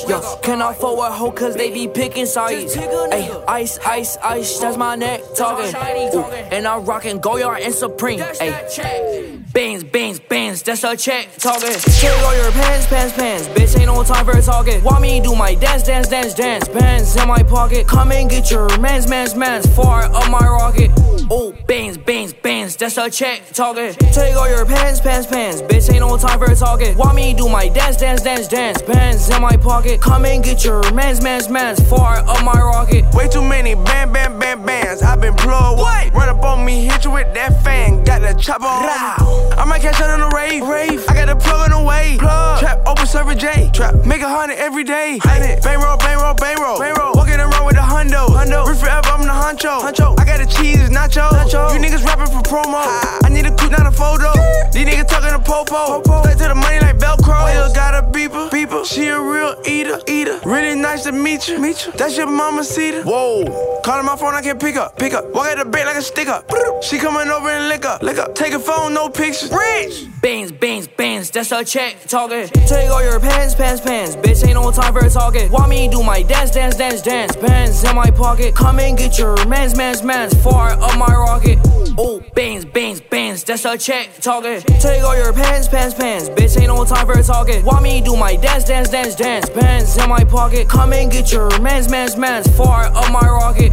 Yeah, 0.08 0.22
can 0.42 0.62
I 0.62 0.72
forward 0.72 1.10
hoe, 1.12 1.32
cause 1.32 1.54
they 1.54 1.70
be 1.70 1.88
picking 1.88 2.26
sides. 2.26 2.76
Ay, 2.76 3.30
ice, 3.48 3.78
ice, 3.78 4.16
ice, 4.18 4.58
that's 4.58 4.76
my 4.76 4.94
neck 4.94 5.20
talking. 5.36 5.74
Ooh, 6.14 6.24
and 6.24 6.66
I'm 6.66 6.84
rocking 6.84 7.20
Goyard 7.20 7.60
and 7.62 7.74
Supreme. 7.74 8.20
Ay, 8.40 9.43
beans, 9.54 9.84
beans, 9.84 10.18
beans, 10.18 10.62
that's 10.62 10.82
a 10.84 10.96
check 10.96 11.28
talking. 11.36 11.72
Take 11.72 12.22
all 12.24 12.36
your 12.36 12.50
pants, 12.50 12.86
pants, 12.88 13.14
pants. 13.14 13.48
Bitch, 13.48 13.78
ain't 13.78 13.86
no 13.86 14.02
time 14.02 14.26
for 14.26 14.38
talking. 14.42 14.82
Want 14.82 15.00
me 15.00 15.20
do 15.20 15.34
my 15.34 15.54
dance, 15.54 15.84
dance, 15.84 16.08
dance, 16.08 16.34
dance. 16.34 16.68
Pants 16.68 17.16
in 17.16 17.28
my 17.28 17.42
pocket. 17.42 17.86
Come 17.86 18.10
and 18.12 18.28
get 18.28 18.50
your 18.50 18.66
mans, 18.78 19.08
mans, 19.08 19.34
mans. 19.34 19.66
Far 19.74 20.02
up 20.02 20.30
my 20.30 20.44
rocket. 20.44 20.90
Oh, 21.30 21.54
beans, 21.66 21.96
beans, 21.96 22.34
beans, 22.34 22.76
that's 22.76 22.98
a 22.98 23.08
check 23.08 23.48
talking. 23.52 23.94
Take 24.12 24.36
all 24.36 24.50
your 24.50 24.66
pants, 24.66 25.00
pants, 25.00 25.26
pants. 25.26 25.62
Bitch, 25.62 25.90
ain't 25.90 26.00
no 26.00 26.16
time 26.18 26.38
for 26.38 26.50
a 26.50 26.56
talking. 26.56 26.96
Want 26.98 27.14
me 27.14 27.32
do 27.32 27.48
my 27.48 27.68
dance, 27.68 27.96
dance, 27.96 28.22
dance, 28.22 28.48
dance. 28.48 28.82
Pants 28.82 29.30
in 29.30 29.40
my 29.40 29.56
pocket. 29.56 30.00
Come 30.00 30.24
and 30.24 30.42
get 30.42 30.64
your 30.64 30.82
mans, 30.92 31.22
mans, 31.22 31.48
mans. 31.48 31.80
Far 31.88 32.16
up 32.18 32.44
my 32.44 32.60
rocket. 32.60 33.04
Way 33.14 33.28
too 33.28 33.42
many 33.42 33.74
bam, 33.74 34.12
bam, 34.12 34.38
bam, 34.38 34.66
bands. 34.66 35.02
I've 35.02 35.20
been 35.20 35.34
plugged. 35.34 35.78
What? 35.78 36.12
Run 36.12 36.28
up 36.28 36.42
on 36.42 36.64
me, 36.64 36.84
hit 36.84 37.04
you 37.04 37.12
with 37.12 37.32
that 37.34 37.62
fan. 37.62 38.02
Got 38.04 38.22
the 38.22 38.34
chopper 38.34 38.66
on. 38.66 39.43
I 39.52 39.64
might 39.64 39.82
catch 39.82 39.96
her 39.96 40.12
on 40.12 40.20
a 40.20 40.28
rave. 40.34 40.62
rave. 40.66 41.04
I 41.08 41.14
got 41.14 41.28
the 41.28 41.36
plug 41.36 41.70
on 41.70 41.82
the 41.82 41.86
way. 41.86 42.16
Plug. 42.18 42.60
Trap, 42.60 42.86
open 42.86 43.06
server 43.06 43.34
J. 43.34 43.70
Trap, 43.72 44.04
make 44.04 44.22
a 44.22 44.28
hundred 44.28 44.58
every 44.58 44.84
day. 44.84 45.18
Hundred. 45.22 45.62
Bang 45.62 45.80
roll, 45.80 45.96
bang 45.96 46.18
roll, 46.18 46.34
bang 46.34 46.60
roll. 46.60 46.78
Bang 46.78 46.94
roll. 46.94 47.12
Walking 47.14 47.40
around 47.40 47.66
with 47.66 47.76
a 47.76 47.86
hundo. 47.86 48.28
Hundo. 48.28 48.66
Rich 48.66 48.78
forever, 48.78 49.08
I'm 49.08 49.22
the 49.22 49.32
honcho. 49.32 49.80
Honcho. 49.80 50.18
I 50.18 50.24
got 50.24 50.38
the 50.38 50.46
cheese, 50.46 50.90
nacho. 50.90 51.28
nacho. 51.30 51.72
You 51.74 51.80
niggas 51.80 52.04
rapping 52.04 52.26
for 52.26 52.42
promo. 52.42 52.82
I 52.82 53.23
need 53.34 53.46
a 53.46 53.54
coupe, 53.54 53.72
not 53.72 53.86
a 53.86 53.90
photo. 53.90 54.32
These 54.72 54.86
niggas 54.86 55.08
talking 55.08 55.30
to 55.30 55.38
popo. 55.38 56.02
Straight 56.22 56.38
to 56.38 56.48
the 56.48 56.54
money 56.54 56.78
like 56.80 56.98
Velcro. 56.98 57.50
Still 57.50 57.74
got 57.74 57.94
a 57.94 58.02
beeper. 58.06 58.48
Beeper. 58.50 58.84
She 58.86 59.08
a 59.08 59.20
real 59.20 59.56
eater. 59.66 60.00
Eater. 60.08 60.38
Really 60.44 60.80
nice 60.80 61.04
to 61.04 61.12
meet 61.12 61.48
you. 61.48 61.58
Meet 61.58 61.86
you. 61.86 61.92
That's 61.92 62.16
your 62.16 62.30
mama 62.30 62.64
cedar. 62.64 63.02
Whoa. 63.02 63.80
Calling 63.84 64.06
my 64.06 64.16
phone, 64.16 64.34
I 64.34 64.40
can't 64.40 64.60
pick 64.60 64.76
up. 64.76 64.96
Pick 64.96 65.12
up. 65.12 65.32
Walk 65.34 65.46
at 65.46 65.58
the 65.58 65.64
bank 65.64 65.86
like 65.86 65.96
a 65.96 66.02
sticker. 66.02 66.42
She 66.82 66.98
coming 66.98 67.28
over 67.28 67.48
and 67.48 67.68
lick 67.68 67.84
up. 67.84 68.02
Lick 68.02 68.18
up. 68.18 68.34
Take 68.34 68.52
a 68.54 68.58
phone, 68.58 68.94
no 68.94 69.08
pictures. 69.08 69.52
Rich. 69.52 70.06
Beans, 70.24 70.52
beans, 70.52 70.88
beans, 70.88 71.30
that's 71.30 71.52
a 71.52 71.62
check 71.62 71.96
talking. 72.06 72.48
Take 72.66 72.88
all 72.88 73.04
your 73.04 73.20
pants, 73.20 73.54
pants, 73.54 73.82
pants. 73.82 74.16
Bitch, 74.16 74.42
ain't 74.42 74.54
no 74.54 74.70
time 74.70 74.94
for 74.94 75.06
talking. 75.10 75.52
Want 75.52 75.68
me 75.68 75.86
do 75.86 76.02
my 76.02 76.22
dance, 76.22 76.50
dance, 76.50 76.76
dance, 76.76 77.02
dance. 77.02 77.36
Pants 77.36 77.84
in 77.84 77.94
my 77.94 78.10
pocket. 78.10 78.54
Come 78.54 78.78
and 78.78 78.96
get 78.96 79.18
your 79.18 79.36
mans, 79.46 79.76
mans, 79.76 80.02
mans. 80.02 80.32
Far 80.42 80.70
up 80.70 80.98
my 80.98 81.12
rocket. 81.14 81.58
Oh, 81.98 82.22
beans, 82.34 82.64
beans, 82.64 83.02
beans, 83.24 83.44
that's 83.44 83.64
a 83.64 83.76
check 83.78 84.08
talking. 84.20 84.60
Take 84.80 85.02
all 85.02 85.16
your 85.16 85.32
pants, 85.32 85.68
pants, 85.68 85.94
pants. 85.94 86.28
Bitch, 86.28 86.58
ain't 86.58 86.68
no 86.68 86.84
time 86.84 87.06
for 87.06 87.22
talking. 87.22 87.64
Want 87.64 87.82
me 87.82 88.00
do 88.00 88.16
my 88.16 88.36
dance, 88.36 88.64
dance, 88.64 88.90
dance, 88.90 89.14
dance. 89.14 89.48
Pants 89.50 89.96
in 89.96 90.08
my 90.08 90.24
pocket. 90.24 90.68
Come 90.68 90.92
and 90.92 91.10
get 91.10 91.32
your 91.32 91.48
mans, 91.60 91.88
mans, 91.90 92.16
mans. 92.16 92.46
Far 92.56 92.84
up 92.84 93.12
my 93.12 93.26
rocket. 93.26 93.72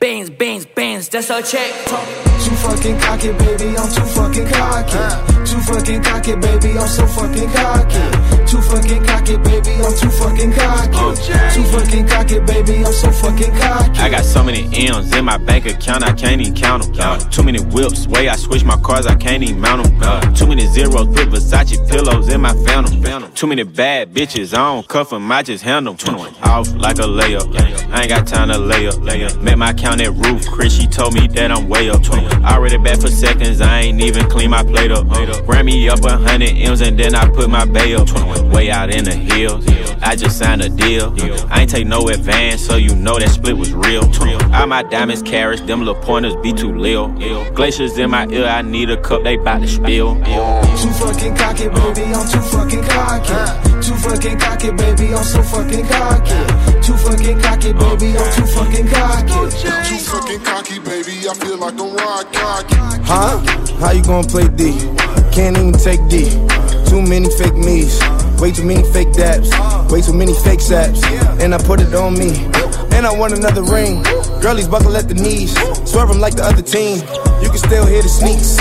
Beans, 0.00 0.30
beans, 0.30 0.66
beans, 0.66 1.08
that's 1.08 1.30
a 1.30 1.42
check. 1.42 1.70
Too 2.44 2.56
fucking 2.64 2.98
cocky, 3.00 3.32
baby, 3.32 3.76
I'm 3.76 3.88
too 3.88 4.06
fucking 4.16 4.46
cocky. 4.46 4.96
Uh. 4.96 5.44
Too 5.44 5.60
fucking 5.60 6.02
cocky, 6.02 6.36
baby, 6.36 6.78
I'm 6.78 6.88
so 6.88 7.06
fucking 7.06 7.50
cocky. 7.50 8.39
Too 8.50 8.60
fucking 8.62 9.04
cocky, 9.04 9.36
baby, 9.36 9.70
I'm 9.78 9.94
too 9.96 10.10
fucking 10.10 10.52
cocky. 10.52 11.54
Too 11.54 11.62
fucking 11.70 12.06
cocky, 12.08 12.40
baby, 12.40 12.84
I'm 12.84 12.92
so 12.92 13.12
fucking 13.12 13.52
cocky. 13.52 14.00
I 14.00 14.08
got 14.08 14.24
so 14.24 14.42
many 14.42 14.68
M's 14.88 15.14
in 15.14 15.24
my 15.24 15.38
bank 15.38 15.66
account, 15.66 16.02
I 16.02 16.12
can't 16.12 16.40
even 16.40 16.56
count 16.56 16.82
them. 16.82 16.94
Uh, 16.98 17.18
too 17.30 17.44
many 17.44 17.60
whips, 17.60 18.08
way 18.08 18.28
I 18.28 18.34
switch 18.34 18.64
my 18.64 18.76
cars, 18.78 19.06
I 19.06 19.14
can't 19.14 19.44
even 19.44 19.60
mount 19.60 19.84
them. 19.84 19.98
Uh, 20.02 20.20
too 20.34 20.48
many 20.48 20.66
zeros, 20.66 21.06
put 21.06 21.28
Versace 21.28 21.88
pillows 21.88 22.28
in 22.28 22.40
my 22.40 22.52
phantom. 22.64 23.32
Too 23.34 23.46
many 23.46 23.62
bad 23.62 24.12
bitches, 24.12 24.52
I 24.52 24.74
don't 24.74 24.88
cuff 24.88 25.10
them, 25.10 25.30
I 25.30 25.44
just 25.44 25.62
handle 25.62 25.94
them. 25.94 26.18
Off 26.42 26.74
like 26.74 26.98
a 26.98 27.02
layup, 27.02 27.56
I 27.92 28.00
ain't 28.00 28.08
got 28.08 28.26
time 28.26 28.48
to 28.48 28.58
lay 28.58 28.88
up. 28.88 28.98
Met 29.42 29.58
my 29.58 29.72
count 29.72 30.00
at 30.00 30.12
roof, 30.12 30.44
Chris, 30.48 30.76
she 30.76 30.88
told 30.88 31.14
me 31.14 31.28
that 31.28 31.52
I'm 31.52 31.68
way 31.68 31.88
up. 31.88 32.02
I 32.10 32.56
Already 32.56 32.78
back 32.78 33.00
for 33.00 33.06
seconds, 33.06 33.60
I 33.60 33.82
ain't 33.82 34.00
even 34.00 34.28
clean 34.28 34.50
my 34.50 34.64
plate 34.64 34.90
up. 34.90 35.06
Ran 35.46 35.66
me 35.66 35.88
up 35.88 36.04
a 36.04 36.16
hundred 36.16 36.50
M's 36.50 36.80
and 36.80 36.98
then 36.98 37.14
I 37.14 37.28
put 37.30 37.48
my 37.48 37.64
bay 37.64 37.94
up. 37.94 38.08
Way 38.52 38.70
out 38.70 38.94
in 38.94 39.04
the 39.04 39.14
hills, 39.14 39.66
I 40.02 40.16
just 40.16 40.38
signed 40.38 40.62
a 40.62 40.68
deal. 40.68 41.14
I 41.50 41.62
ain't 41.62 41.70
take 41.70 41.86
no 41.86 42.08
advance, 42.08 42.64
so 42.64 42.76
you 42.76 42.94
know 42.94 43.18
that 43.18 43.28
split 43.28 43.56
was 43.56 43.72
real. 43.72 44.04
All 44.54 44.66
my 44.66 44.82
diamonds 44.82 45.22
carrots, 45.22 45.62
them 45.62 45.80
little 45.80 46.00
pointers 46.02 46.34
be 46.36 46.52
too 46.52 46.74
lil. 46.74 47.08
Glaciers 47.52 47.96
in 47.98 48.10
my 48.10 48.26
ear, 48.28 48.46
I 48.46 48.62
need 48.62 48.90
a 48.90 49.00
cup, 49.00 49.22
they 49.22 49.36
bout 49.36 49.60
to 49.60 49.68
spill. 49.68 50.14
Too 50.16 50.90
fucking 50.98 51.36
cocky, 51.36 51.68
baby, 51.68 52.04
I'm 52.12 52.26
too 52.28 52.40
fucking 52.40 52.82
cocky. 52.84 53.70
Too 53.80 53.94
fucking 53.94 54.38
cocky, 54.38 54.70
baby, 54.72 55.14
I'm 55.14 55.24
so 55.24 55.42
fucking 55.42 55.86
cocky. 55.86 56.80
Too 56.82 56.96
fucking 56.96 57.40
cocky, 57.40 57.72
baby, 57.72 58.18
I'm 58.18 58.32
too 58.34 58.46
fucking 58.46 58.88
cocky. 58.88 59.30
Too 59.88 59.98
fucking 60.10 60.40
cocky, 60.40 60.78
baby. 60.80 61.28
I 61.28 61.34
feel 61.34 61.58
like 61.58 61.74
I'm 61.74 61.94
rod 61.94 62.32
cocky. 62.32 62.76
Huh? 63.04 63.38
How 63.78 63.92
you 63.92 64.02
gonna 64.02 64.26
play 64.26 64.48
D? 64.48 64.72
Can't 65.32 65.56
even 65.56 65.72
take 65.72 66.00
D. 66.08 66.30
Too 66.88 67.02
many 67.02 67.30
fake 67.30 67.56
me's. 67.56 68.00
Way 68.40 68.52
too 68.52 68.64
many 68.64 68.82
fake 68.90 69.12
dabs. 69.12 69.50
Way 69.92 70.00
too 70.00 70.14
many 70.14 70.32
fake 70.32 70.60
saps. 70.62 71.04
And 71.42 71.54
I 71.54 71.58
put 71.58 71.80
it 71.80 71.94
on 71.94 72.14
me. 72.14 72.30
And 72.96 73.06
I 73.06 73.12
want 73.12 73.34
another 73.34 73.62
ring. 73.62 74.02
Girlies 74.40 74.66
buckle 74.66 74.96
at 74.96 75.08
the 75.08 75.14
knees. 75.14 75.52
Swerve 75.84 76.08
them 76.08 76.20
like 76.20 76.36
the 76.36 76.44
other 76.44 76.62
team. 76.62 76.98
You 77.42 77.50
can 77.50 77.58
still 77.58 77.84
hear 77.84 78.02
the 78.02 78.08
sneaks. 78.08 78.56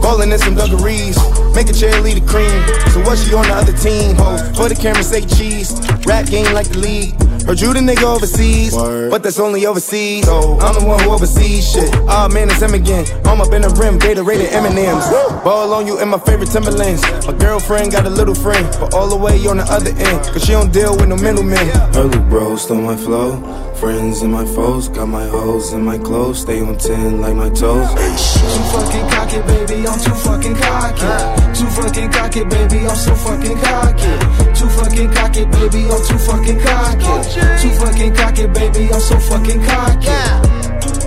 Ballin' 0.00 0.32
in 0.32 0.38
some 0.38 0.54
dungarees. 0.54 1.16
Make 1.54 1.68
a 1.68 1.76
cheerleader 1.76 2.26
cream. 2.26 2.64
So 2.92 3.00
what 3.04 3.18
she 3.18 3.34
on 3.34 3.46
the 3.46 3.54
other 3.54 3.76
team? 3.76 4.16
Ho, 4.16 4.38
for 4.54 4.68
the 4.68 4.74
camera 4.74 5.04
say 5.04 5.20
cheese. 5.20 5.70
Rap 6.06 6.26
game 6.26 6.52
like 6.54 6.68
the 6.68 6.78
league. 6.78 7.14
Heard 7.46 7.60
you 7.60 7.72
the 7.74 7.80
nigga 7.80 8.04
overseas, 8.04 8.74
but 8.74 9.22
that's 9.22 9.38
only 9.38 9.66
overseas. 9.66 10.24
So 10.24 10.58
I'm 10.60 10.74
the 10.78 10.86
one 10.86 11.00
who 11.00 11.10
oversees 11.10 11.68
shit. 11.70 11.92
Ah 12.08 12.28
man, 12.32 12.48
it's 12.48 12.62
him 12.62 12.74
again. 12.74 13.04
I'm 13.24 13.40
up 13.40 13.52
in 13.52 13.62
the 13.62 13.70
rim, 13.70 13.98
Gatorade 13.98 14.52
and 14.52 14.66
M&M's. 14.66 15.06
Ball 15.42 15.72
on 15.74 15.86
you 15.86 16.00
in 16.00 16.08
my 16.08 16.18
favorite 16.18 16.50
Timberlands. 16.50 17.02
My 17.26 17.32
girlfriend 17.32 17.92
got 17.92 18.06
a 18.06 18.10
little 18.10 18.34
friend, 18.34 18.66
but 18.78 18.94
all 18.94 19.08
the 19.08 19.16
way 19.16 19.44
on 19.46 19.56
the 19.58 19.64
other 19.64 19.90
end, 19.90 20.24
cause 20.32 20.44
she 20.44 20.52
don't 20.52 20.72
deal 20.72 20.96
with 20.96 21.08
no 21.08 21.16
middlemen. 21.16 21.66
Early 21.94 22.18
bro 22.30 22.56
stole 22.56 22.80
my 22.80 22.96
flow. 22.96 23.42
Friends 23.82 24.22
and 24.22 24.32
my 24.32 24.46
foes, 24.46 24.88
got 24.88 25.06
my 25.06 25.26
hoes 25.26 25.72
in 25.72 25.84
my 25.84 25.98
clothes, 25.98 26.42
stay 26.42 26.60
on 26.60 26.78
10 26.78 27.20
like 27.20 27.34
my 27.34 27.48
toes. 27.50 27.88
Too 27.90 28.62
fucking 28.70 29.08
cocky, 29.10 29.40
baby, 29.42 29.88
I'm 29.88 29.98
too 29.98 30.14
fucking 30.22 30.54
cocky. 30.54 31.10
Too 31.58 31.66
fucking 31.66 32.10
cocky, 32.12 32.44
baby, 32.44 32.86
I'm 32.86 32.94
so 32.94 33.14
fucking 33.16 33.58
cocky. 33.58 34.14
Too 34.54 34.68
fucking 34.78 35.10
cocky, 35.10 35.44
baby, 35.46 35.90
I'm 35.90 35.98
too 36.06 36.18
fucking 36.18 36.60
cocky. 36.60 37.31
Too 37.32 37.70
fucking 37.70 38.14
cocky, 38.14 38.46
baby, 38.46 38.92
I'm 38.92 39.00
so 39.00 39.18
fucking 39.18 39.62
cocky. 39.64 40.06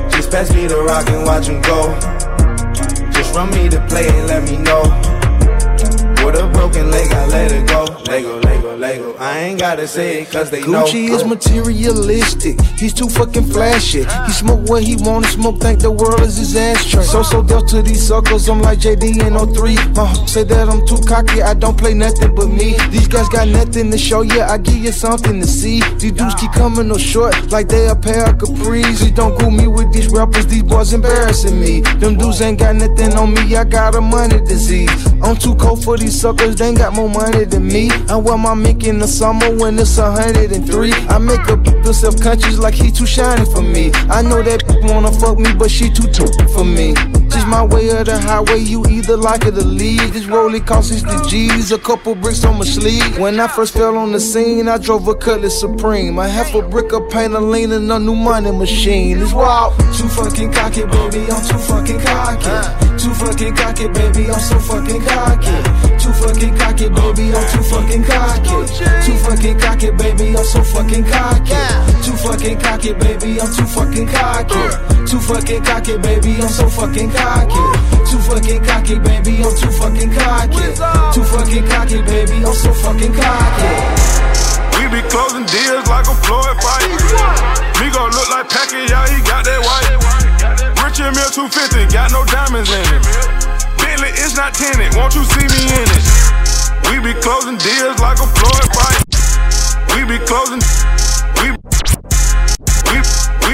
Just 0.10 0.32
pass 0.32 0.52
me 0.54 0.66
the 0.66 0.82
rock 0.82 1.08
and 1.10 1.24
watch 1.24 1.48
him 1.48 1.62
go. 1.62 1.94
Just 3.12 3.36
run 3.36 3.52
me 3.52 3.68
the 3.68 3.80
play 3.88 4.08
and 4.08 4.28
let 4.28 4.44
me 4.50 4.58
know. 4.58 5.25
With 6.26 6.42
a 6.42 6.48
broken 6.48 6.90
leg, 6.90 7.12
I 7.12 7.28
let 7.28 7.52
it 7.52 7.68
go. 7.68 7.86
Lego, 8.08 8.40
Lego, 8.40 8.76
Lego. 8.78 9.16
I 9.20 9.40
ain't 9.40 9.60
gotta 9.60 9.88
say 9.88 10.22
it 10.22 10.32
cause 10.32 10.50
they 10.50 10.62
know. 10.62 10.84
Gucci 10.84 11.10
is 11.10 11.24
materialistic. 11.24 12.60
He's 12.80 12.94
too 12.94 13.08
fucking 13.08 13.46
flashy. 13.46 14.06
He 14.26 14.32
smoke 14.32 14.68
what 14.68 14.84
he 14.84 14.96
wanna 14.98 15.28
smoke, 15.28 15.60
think 15.60 15.82
the 15.82 15.92
world 15.92 16.22
is 16.22 16.38
his 16.38 16.56
ashtray. 16.56 17.04
So 17.04 17.22
So 17.24 17.44
Def 17.44 17.68
to 17.68 17.82
these 17.82 18.08
suckers, 18.08 18.50
I'm 18.50 18.62
like 18.62 18.80
JD 18.80 19.22
in 19.22 19.34
03. 19.54 19.76
My 19.94 20.06
hope 20.06 20.28
say 20.28 20.44
that 20.44 20.68
I'm 20.68 20.86
too 20.88 20.98
cocky, 21.08 21.42
I 21.42 21.54
don't 21.54 21.78
play 21.78 21.94
nothing 21.94 22.34
but 22.34 22.48
me. 22.48 22.76
These 22.90 23.08
guys 23.08 23.30
got 23.30 23.48
nothing 23.48 23.92
to 23.92 23.98
show 23.98 24.22
you, 24.22 24.42
I 24.42 24.58
give 24.58 24.78
you 24.78 24.92
something 24.92 25.40
to 25.42 25.48
see. 25.48 25.82
These 26.00 26.14
dudes 26.14 26.36
keep 26.36 26.52
coming 26.54 26.88
no 26.88 26.98
short, 26.98 27.52
like 27.52 27.68
they 27.68 27.88
a 27.88 27.96
pair 27.96 28.30
of 28.30 28.38
capris. 28.38 28.98
Please 28.98 29.12
don't 29.12 29.38
cool 29.40 29.52
me 29.52 29.68
with 29.68 29.92
these 29.94 30.10
rappers, 30.10 30.48
these 30.48 30.64
boys 30.64 30.94
embarrassing 30.94 31.60
me. 31.60 31.82
Them 32.00 32.18
dudes 32.18 32.42
ain't 32.42 32.60
got 32.60 32.76
nothing 32.76 33.14
on 33.14 33.34
me, 33.34 33.56
I 33.56 33.64
got 33.64 33.96
a 33.96 34.02
money 34.02 34.40
disease. 34.46 35.06
I'm 35.24 35.36
too 35.36 35.56
cold 35.56 35.84
for 35.84 35.98
these 35.98 36.15
suckers, 36.16 36.56
they 36.56 36.74
got 36.74 36.94
more 36.94 37.10
money 37.10 37.46
than 37.46 37.68
me. 37.68 37.92
I 38.10 38.16
wear 38.16 38.38
my 38.38 38.54
mink 38.54 38.86
in 38.86 39.00
the 39.00 39.08
summer 39.08 39.54
when 39.56 39.78
it's 39.78 39.98
a 39.98 40.12
hundred 40.12 40.52
and 40.52 40.66
three. 40.66 40.94
I 41.10 41.18
make 41.18 41.42
a 41.42 41.58
feel 41.84 41.94
self 41.94 42.20
conscious 42.22 42.58
like 42.58 42.74
he 42.74 42.92
too 42.92 43.06
shiny 43.06 43.46
for 43.46 43.62
me. 43.62 43.92
I 44.10 44.22
know 44.22 44.42
that 44.42 44.64
wanna 44.84 45.12
fuck 45.12 45.38
me, 45.38 45.54
but 45.54 45.70
she 45.70 45.90
too 45.90 46.08
too 46.12 46.28
for 46.54 46.64
me. 46.64 46.96
She's 47.32 47.46
my 47.46 47.64
way 47.64 47.90
of 47.90 48.06
the 48.06 48.18
highway, 48.20 48.60
you 48.60 48.86
either 48.90 49.18
like 49.18 49.46
it 49.46 49.58
or 49.58 49.62
leave. 49.62 50.14
This 50.14 50.26
rollie 50.26 50.66
cost 50.66 50.90
60 50.90 51.30
G's, 51.30 51.72
a 51.72 51.78
couple 51.78 52.16
bricks 52.16 52.46
on 52.46 52.58
my 52.58 52.66
sleeve. 52.66 53.20
When 53.20 53.40
I 53.40 53.48
first 53.48 53.74
fell 53.74 53.98
on 53.98 54.12
the 54.12 54.20
scene, 54.20 54.68
I 54.68 54.78
drove 54.78 55.08
a 55.08 55.16
Cutlass 55.16 55.60
Supreme. 55.60 56.18
I 56.18 56.28
half 56.28 56.56
a 56.56 56.62
brick 56.62 56.94
of 56.94 57.10
paint, 57.10 57.34
a 57.34 57.40
lean, 57.40 57.72
and 57.72 57.92
a 57.92 58.00
new 58.00 58.16
money 58.16 58.52
machine. 58.52 59.22
It's 59.22 59.34
wild. 59.34 59.78
Too 59.94 60.08
fucking 60.08 60.54
cocky, 60.54 60.86
baby, 60.86 61.30
I'm 61.32 61.46
too 61.46 61.58
fucking 61.58 62.00
cocky. 62.00 62.85
Too 63.06 63.14
fucking 63.14 63.54
cocky, 63.54 63.88
baby, 63.88 64.26
I'm 64.34 64.40
so 64.40 64.58
fucking 64.58 65.02
cocky. 65.06 65.54
Too 66.02 66.10
fucking 66.10 66.58
cocky, 66.58 66.90
baby, 66.90 67.36
I'm 67.38 67.46
too 67.54 67.62
fucking 67.70 68.02
cocky. 68.02 68.50
Too 69.06 69.18
fucking 69.22 69.60
cocky, 69.60 69.92
baby, 69.92 70.34
I'm 70.34 70.44
so 70.44 70.64
fucking 70.64 71.06
cocky. 71.06 71.54
Too 72.02 72.18
fucking 72.18 72.58
cocky, 72.58 72.94
baby, 72.98 73.38
I'm 73.38 73.46
too 73.54 73.66
fucking 73.70 74.08
cocky. 74.10 75.06
Too 75.06 75.20
fucking 75.22 75.64
cocky, 75.64 75.98
baby, 76.02 76.34
I'm 76.42 76.50
so 76.50 76.66
fucking 76.68 77.12
cocky. 77.14 77.64
Too 78.10 78.20
fucking 78.26 78.64
cocky, 78.66 78.98
baby, 78.98 79.34
I'm 79.38 79.54
too 79.54 79.70
fucking 79.70 80.12
cocky. 80.18 80.66
Too 81.14 81.26
fucking 81.30 81.66
cocky, 81.70 82.02
baby, 82.02 82.38
I'm 82.42 82.58
so 82.58 82.74
fucking 82.74 83.14
cocky. 83.14 83.70
We 84.82 84.90
be 84.90 85.02
closing 85.14 85.46
deals 85.46 85.86
like 85.86 86.10
a 86.10 86.16
Floyd 86.26 86.58
fight. 86.58 86.90
Me 87.78 87.86
gon' 87.94 88.10
look 88.18 88.30
like 88.34 88.50
Pacquiao, 88.50 89.06
he 89.14 89.22
got 89.22 89.46
that 89.46 89.62
white. 89.62 90.25
Richard 90.96 91.12
Mille 91.12 91.52
250, 91.52 91.92
got 91.92 92.08
no 92.16 92.24
diamonds 92.24 92.72
in 92.72 92.80
it. 92.80 93.04
Bentley, 93.84 94.16
it's 94.16 94.32
not 94.40 94.56
tinted, 94.56 94.96
won't 94.96 95.12
you 95.12 95.28
see 95.28 95.44
me 95.44 95.62
in 95.68 95.88
it? 95.92 96.04
We 96.88 97.04
be 97.04 97.12
closing 97.20 97.60
deals 97.60 98.00
like 98.00 98.16
a 98.16 98.28
Floyd 98.32 98.68
fight. 98.72 99.04
We 99.92 100.08
be 100.08 100.24
closing. 100.24 100.64
We. 101.44 101.52
We. 102.88 102.98
We. 103.44 103.52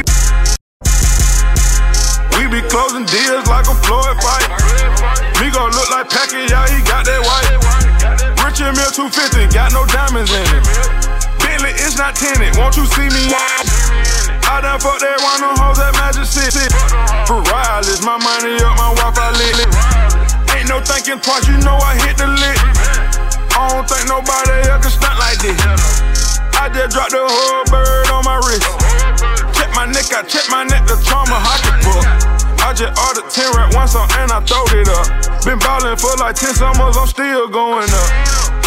We 2.38 2.44
be 2.46 2.62
closing 2.70 3.10
deals 3.10 3.50
like 3.50 3.66
a 3.66 3.76
Floyd 3.90 4.22
fight. 4.22 4.46
Me 5.42 5.50
gon' 5.50 5.74
look 5.74 5.90
like 5.90 6.14
Pacquiao, 6.14 6.70
he 6.70 6.78
got 6.86 7.10
that 7.10 7.26
white. 7.26 7.58
Richard 8.46 8.78
Mille 8.78 8.94
250, 8.94 9.50
got 9.50 9.74
no 9.74 9.82
diamonds 9.90 10.30
in 10.30 10.46
it. 10.46 10.62
Bentley, 11.42 11.74
it's 11.74 11.98
not 11.98 12.14
tinted, 12.14 12.54
won't 12.54 12.78
you 12.78 12.86
see 12.86 13.10
me 13.10 13.34
in 13.34 13.34
it? 13.34 14.11
I 14.52 14.60
done 14.60 14.84
fucked 14.84 15.00
that 15.00 15.16
one 15.24 15.48
of 15.48 15.56
hoes 15.56 15.80
at 15.80 15.96
Magic 15.96 16.28
City. 16.28 16.68
For 17.24 17.40
Riley's, 17.40 18.04
my 18.04 18.20
money 18.20 18.60
up, 18.60 18.76
my 18.76 18.92
Wi-Fi 19.00 19.32
lit. 19.40 19.64
Ain't 20.52 20.68
no 20.68 20.84
thinking 20.84 21.24
twice, 21.24 21.48
you 21.48 21.56
know 21.64 21.80
I 21.80 21.96
hit 22.04 22.20
the 22.20 22.28
lick. 22.28 22.60
I 23.56 23.72
don't 23.72 23.88
think 23.88 24.12
nobody 24.12 24.68
else 24.68 24.84
can 24.84 24.92
stunt 24.92 25.16
like 25.24 25.40
this. 25.40 25.56
I 26.60 26.68
just 26.68 26.92
dropped 26.92 27.16
the 27.16 27.24
whole 27.24 27.64
bird 27.72 28.12
on 28.12 28.28
my 28.28 28.44
wrist. 28.44 28.68
Check 29.56 29.72
my 29.72 29.88
neck, 29.88 30.12
I 30.12 30.20
check 30.28 30.44
my 30.52 30.68
neck, 30.68 30.84
the 30.84 31.00
trauma 31.00 31.40
hockey 31.40 31.72
book. 31.88 32.04
I 32.60 32.76
just 32.76 32.92
ordered 33.00 33.32
10 33.32 33.56
rap 33.56 33.72
once 33.72 33.96
on 33.96 34.04
and 34.20 34.36
I 34.36 34.44
throwed 34.44 34.76
it 34.76 34.92
up. 34.92 35.48
Been 35.48 35.64
ballin' 35.64 35.96
for 35.96 36.12
like 36.20 36.36
10 36.36 36.60
summers, 36.60 37.00
I'm 37.00 37.08
still 37.08 37.48
going 37.48 37.88
up. 37.88 38.10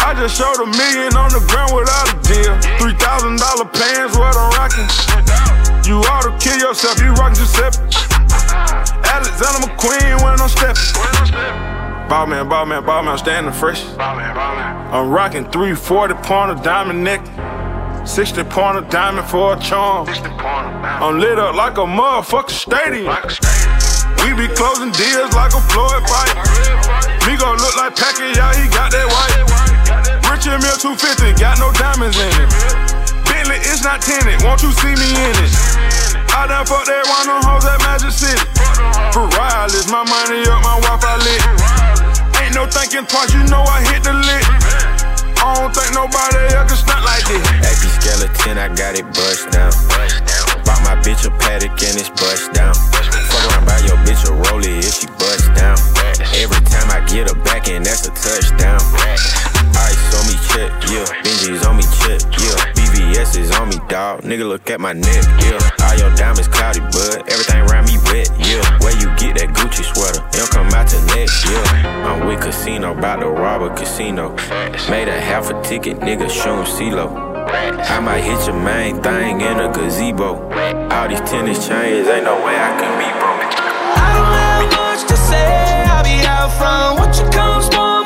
I 0.01 0.17
just 0.17 0.33
showed 0.33 0.57
a 0.57 0.65
million 0.65 1.13
on 1.13 1.29
the 1.29 1.45
ground 1.45 1.77
without 1.77 2.09
a 2.09 2.17
deal. 2.25 2.57
$3,000 2.81 3.37
pants, 3.69 4.17
what 4.17 4.33
I'm 4.33 4.49
rockin'. 4.57 5.54
You 5.85 5.99
ought 5.99 6.23
to 6.23 6.33
kill 6.43 6.57
yourself, 6.57 6.99
you 6.99 7.13
rockin' 7.13 7.35
Giuseppe. 7.35 7.77
Alexander 9.05 9.69
McQueen 9.69 10.17
when 10.23 10.41
I'm 10.41 10.49
steppin'. 10.49 12.09
Ball 12.09 12.25
man, 12.25 12.49
ball 12.49 12.65
man, 12.65 12.83
ball 12.83 13.03
man, 13.03 13.11
I'm 13.11 13.17
standing 13.19 13.53
fresh. 13.53 13.85
I'm 13.99 15.11
rocking 15.11 15.43
340 15.51 16.15
pointer 16.25 16.55
diamond 16.63 17.03
neck. 17.03 17.21
60 18.07 18.45
pointer 18.45 18.81
diamond 18.89 19.27
for 19.27 19.53
a 19.53 19.59
charm. 19.59 20.07
I'm 20.09 21.19
lit 21.19 21.37
up 21.37 21.53
like 21.53 21.77
a 21.77 21.85
motherfucking 21.85 22.49
stadium. 22.49 23.13
We 24.25 24.33
be 24.33 24.51
closing 24.55 24.89
deals 24.89 25.35
like 25.37 25.53
a 25.53 25.61
Floyd 25.69 26.01
fight. 26.09 26.33
Me 27.29 27.37
gon' 27.37 27.57
look 27.57 27.77
like 27.77 27.93
Pacquiao, 27.93 28.57
he 28.57 28.65
got 28.73 28.89
that 28.89 29.05
white. 29.05 30.33
Richard 30.33 30.57
Mille 30.65 30.77
250, 30.81 31.39
got 31.39 31.59
no 31.59 31.71
diamonds 31.73 32.17
in 32.17 32.33
it. 32.41 32.84
It's 33.65 33.81
not 33.83 34.01
tinted, 34.01 34.41
won't 34.45 34.61
you 34.61 34.71
see 34.71 34.93
me 34.93 35.09
in 35.09 35.35
it? 35.41 35.51
I 36.35 36.45
done 36.45 36.65
fucked 36.69 36.85
that 36.85 37.05
one 37.09 37.25
them 37.25 37.41
hoes 37.41 37.65
at 37.65 37.81
Magic 37.81 38.13
City. 38.13 38.37
For 39.09 39.25
wireless, 39.25 39.89
my 39.89 40.05
money 40.05 40.45
up, 40.45 40.61
my 40.61 40.77
Wi-Fi 40.85 41.15
lit. 41.25 41.41
Ain't 42.45 42.53
no 42.53 42.69
thinking 42.69 43.09
twice, 43.09 43.33
you 43.33 43.41
know 43.49 43.65
I 43.65 43.81
hit 43.89 44.05
the 44.05 44.13
lick. 44.13 44.45
I 45.41 45.57
don't 45.57 45.73
think 45.73 45.93
nobody 45.97 46.53
else 46.53 46.69
can 46.69 46.77
stunt 46.77 47.03
like 47.05 47.25
this. 47.25 47.41
AP 47.65 47.81
skeleton, 47.97 48.57
I 48.61 48.69
got 48.69 48.93
it 48.93 49.05
bust 49.17 49.49
down. 49.49 49.73
Bought 50.65 50.81
my 50.85 50.95
bitch 51.01 51.25
a 51.25 51.31
Patek 51.33 51.73
and 51.85 51.97
it's 51.97 52.09
bust 52.13 52.53
down. 52.53 52.73
Fuck 52.73 53.49
around 53.49 53.65
by 53.65 53.79
your 53.85 53.97
bitch 54.05 54.25
a 54.25 54.33
rollie 54.45 54.77
if 54.81 55.01
she 55.01 55.07
bust 55.17 55.49
down. 55.57 55.77
Every 56.37 56.61
time 56.69 56.89
I 56.93 57.01
get 57.09 57.29
her 57.29 57.37
back 57.43 57.69
and 57.69 57.85
that's 57.85 58.05
a 58.05 58.11
touchdown. 58.13 58.81
Ice 59.77 60.15
on 60.15 60.23
me 60.27 60.35
check, 60.49 60.71
yeah. 60.89 61.05
Benji's 61.23 61.65
on 61.65 61.77
me 61.77 61.83
check, 61.99 62.21
yeah. 62.39 62.55
VVS 62.75 63.37
is 63.37 63.51
on 63.59 63.69
me, 63.69 63.77
dog. 63.89 64.21
Nigga, 64.21 64.47
look 64.47 64.69
at 64.69 64.79
my 64.79 64.93
neck, 64.93 65.23
yeah. 65.43 65.59
All 65.85 65.95
your 65.97 66.13
diamonds 66.15 66.47
cloudy, 66.47 66.79
bud. 66.79 67.27
Everything 67.27 67.61
around 67.67 67.85
me 67.87 67.97
wet, 68.05 68.29
yeah. 68.39 68.63
Where 68.79 68.95
you 68.95 69.07
get 69.17 69.37
that 69.37 69.49
Gucci 69.55 69.83
sweater? 69.83 70.23
It 70.29 70.39
don't 70.39 70.51
come 70.51 70.67
out 70.73 70.87
to 70.89 70.99
next, 71.15 71.45
yeah. 71.45 72.07
I'm 72.07 72.27
with 72.27 72.41
casino, 72.41 72.97
about 72.97 73.19
to 73.19 73.29
rob 73.29 73.61
a 73.61 73.75
casino. 73.75 74.35
Made 74.89 75.07
a 75.07 75.19
half 75.19 75.49
a 75.49 75.61
ticket, 75.61 75.99
nigga, 75.99 76.29
show 76.29 76.55
him 76.57 76.65
CeeLo. 76.65 77.35
I 77.47 77.99
might 77.99 78.21
hit 78.21 78.47
your 78.47 78.59
main 78.59 79.01
thing 79.01 79.41
in 79.41 79.59
a 79.59 79.71
gazebo. 79.71 80.51
All 80.91 81.07
these 81.07 81.21
tennis 81.21 81.67
chains, 81.67 82.07
ain't 82.07 82.23
no 82.23 82.35
way 82.45 82.55
I 82.55 82.71
can 82.79 82.93
be 82.97 83.09
broke. 83.19 83.45
I 83.97 84.13
don't 84.15 84.33
have 84.33 84.71
much 84.71 85.07
to 85.09 85.17
say. 85.17 85.83
I'll 85.87 86.03
be 86.03 86.25
out 86.25 86.51
front. 86.57 86.99
What 86.99 87.15
you 87.17 87.29
come 87.31 87.61
spoil 87.61 88.04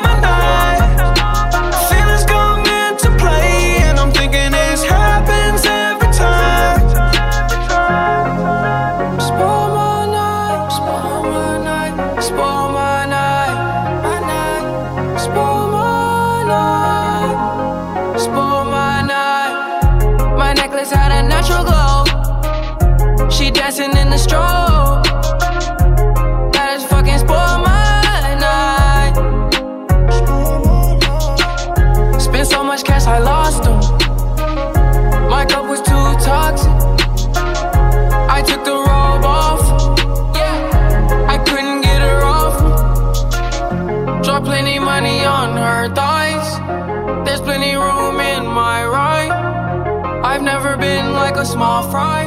a 51.40 51.44
small 51.44 51.82
fry. 51.90 52.26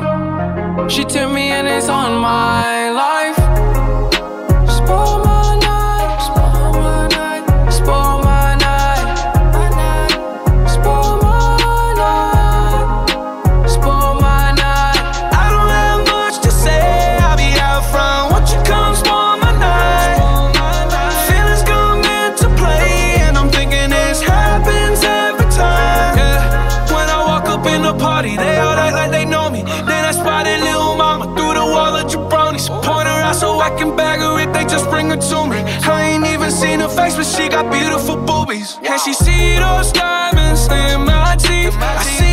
She 0.87 1.03
took 1.03 1.31
me 1.31 1.51
and 1.51 1.67
it's 1.67 1.87
on 1.87 2.19
my 2.19 2.89
life. 2.89 3.22
She 37.23 37.47
got 37.49 37.71
beautiful 37.71 38.17
boobies. 38.17 38.77
And 38.83 38.99
she 39.01 39.13
see 39.13 39.55
those 39.57 39.91
diamonds 39.91 40.67
in 40.67 41.05
my 41.05 41.35
teeth. 41.37 41.75
I 41.79 42.03
see 42.03 42.32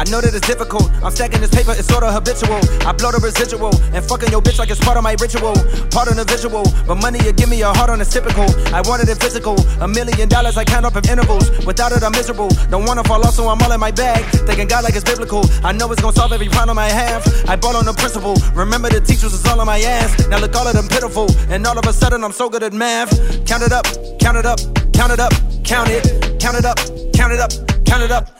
I 0.00 0.04
know 0.08 0.24
that 0.24 0.32
it's 0.32 0.48
difficult. 0.48 0.88
I'm 1.04 1.12
stacking 1.12 1.44
this 1.44 1.52
paper, 1.52 1.76
it's 1.76 1.84
sorta 1.84 2.08
habitual. 2.08 2.56
I 2.88 2.96
blow 2.96 3.12
the 3.12 3.20
residual 3.20 3.68
and 3.92 4.00
fucking 4.00 4.32
your 4.32 4.40
bitch 4.40 4.56
like 4.56 4.72
it's 4.72 4.80
part 4.80 4.96
of 4.96 5.04
my 5.04 5.12
ritual. 5.20 5.52
Part 5.92 6.08
of 6.08 6.16
the 6.16 6.24
visual, 6.24 6.64
but 6.88 6.96
money 7.04 7.20
you 7.20 7.36
give 7.36 7.52
me 7.52 7.60
a 7.60 7.68
heart 7.68 7.92
on, 7.92 8.00
it's 8.00 8.08
typical. 8.08 8.48
I 8.72 8.80
wanted 8.80 9.12
it 9.12 9.20
physical. 9.20 9.60
A 9.84 9.86
million 9.86 10.24
dollars 10.24 10.56
I 10.56 10.64
count 10.64 10.88
up 10.88 10.96
in 10.96 11.04
intervals. 11.04 11.52
Without 11.68 11.92
it, 11.92 12.00
I'm 12.00 12.16
miserable. 12.16 12.48
Don't 12.72 12.88
wanna 12.88 13.04
fall 13.04 13.20
off, 13.20 13.36
so 13.36 13.44
I'm 13.52 13.60
all 13.60 13.72
in 13.76 13.78
my 13.78 13.90
bag. 13.92 14.24
Thinking 14.48 14.72
God 14.72 14.88
like 14.88 14.96
it's 14.96 15.04
biblical. 15.04 15.44
I 15.60 15.76
know 15.76 15.92
it's 15.92 16.00
gonna 16.00 16.16
solve 16.16 16.32
every 16.32 16.48
problem 16.48 16.80
I 16.80 16.88
have. 16.88 17.20
I 17.44 17.60
bought 17.60 17.76
on 17.76 17.84
the 17.84 17.92
principle. 17.92 18.40
Remember 18.56 18.88
the 18.88 19.04
teachers 19.04 19.36
is 19.36 19.44
all 19.44 19.60
on 19.60 19.66
my 19.66 19.84
ass. 19.84 20.16
Now 20.32 20.40
look, 20.40 20.56
all 20.56 20.64
of 20.66 20.72
them 20.72 20.88
pitiful. 20.88 21.28
And 21.52 21.60
all 21.66 21.76
of 21.76 21.84
a 21.84 21.92
sudden, 21.92 22.24
I'm 22.24 22.32
so 22.32 22.48
good 22.48 22.62
at 22.62 22.72
math. 22.72 23.12
Count 23.44 23.62
it 23.62 23.72
up, 23.76 23.84
count 24.16 24.40
it 24.40 24.48
up, 24.48 24.64
count 24.96 25.12
it 25.12 25.20
up, 25.20 25.32
count 25.60 25.92
it, 25.92 26.40
count 26.40 26.56
it 26.56 26.64
up, 26.64 26.78
count 27.12 27.36
it 27.36 27.40
up, 27.44 27.52
count 27.84 28.02
it 28.02 28.10
up. 28.10 28.39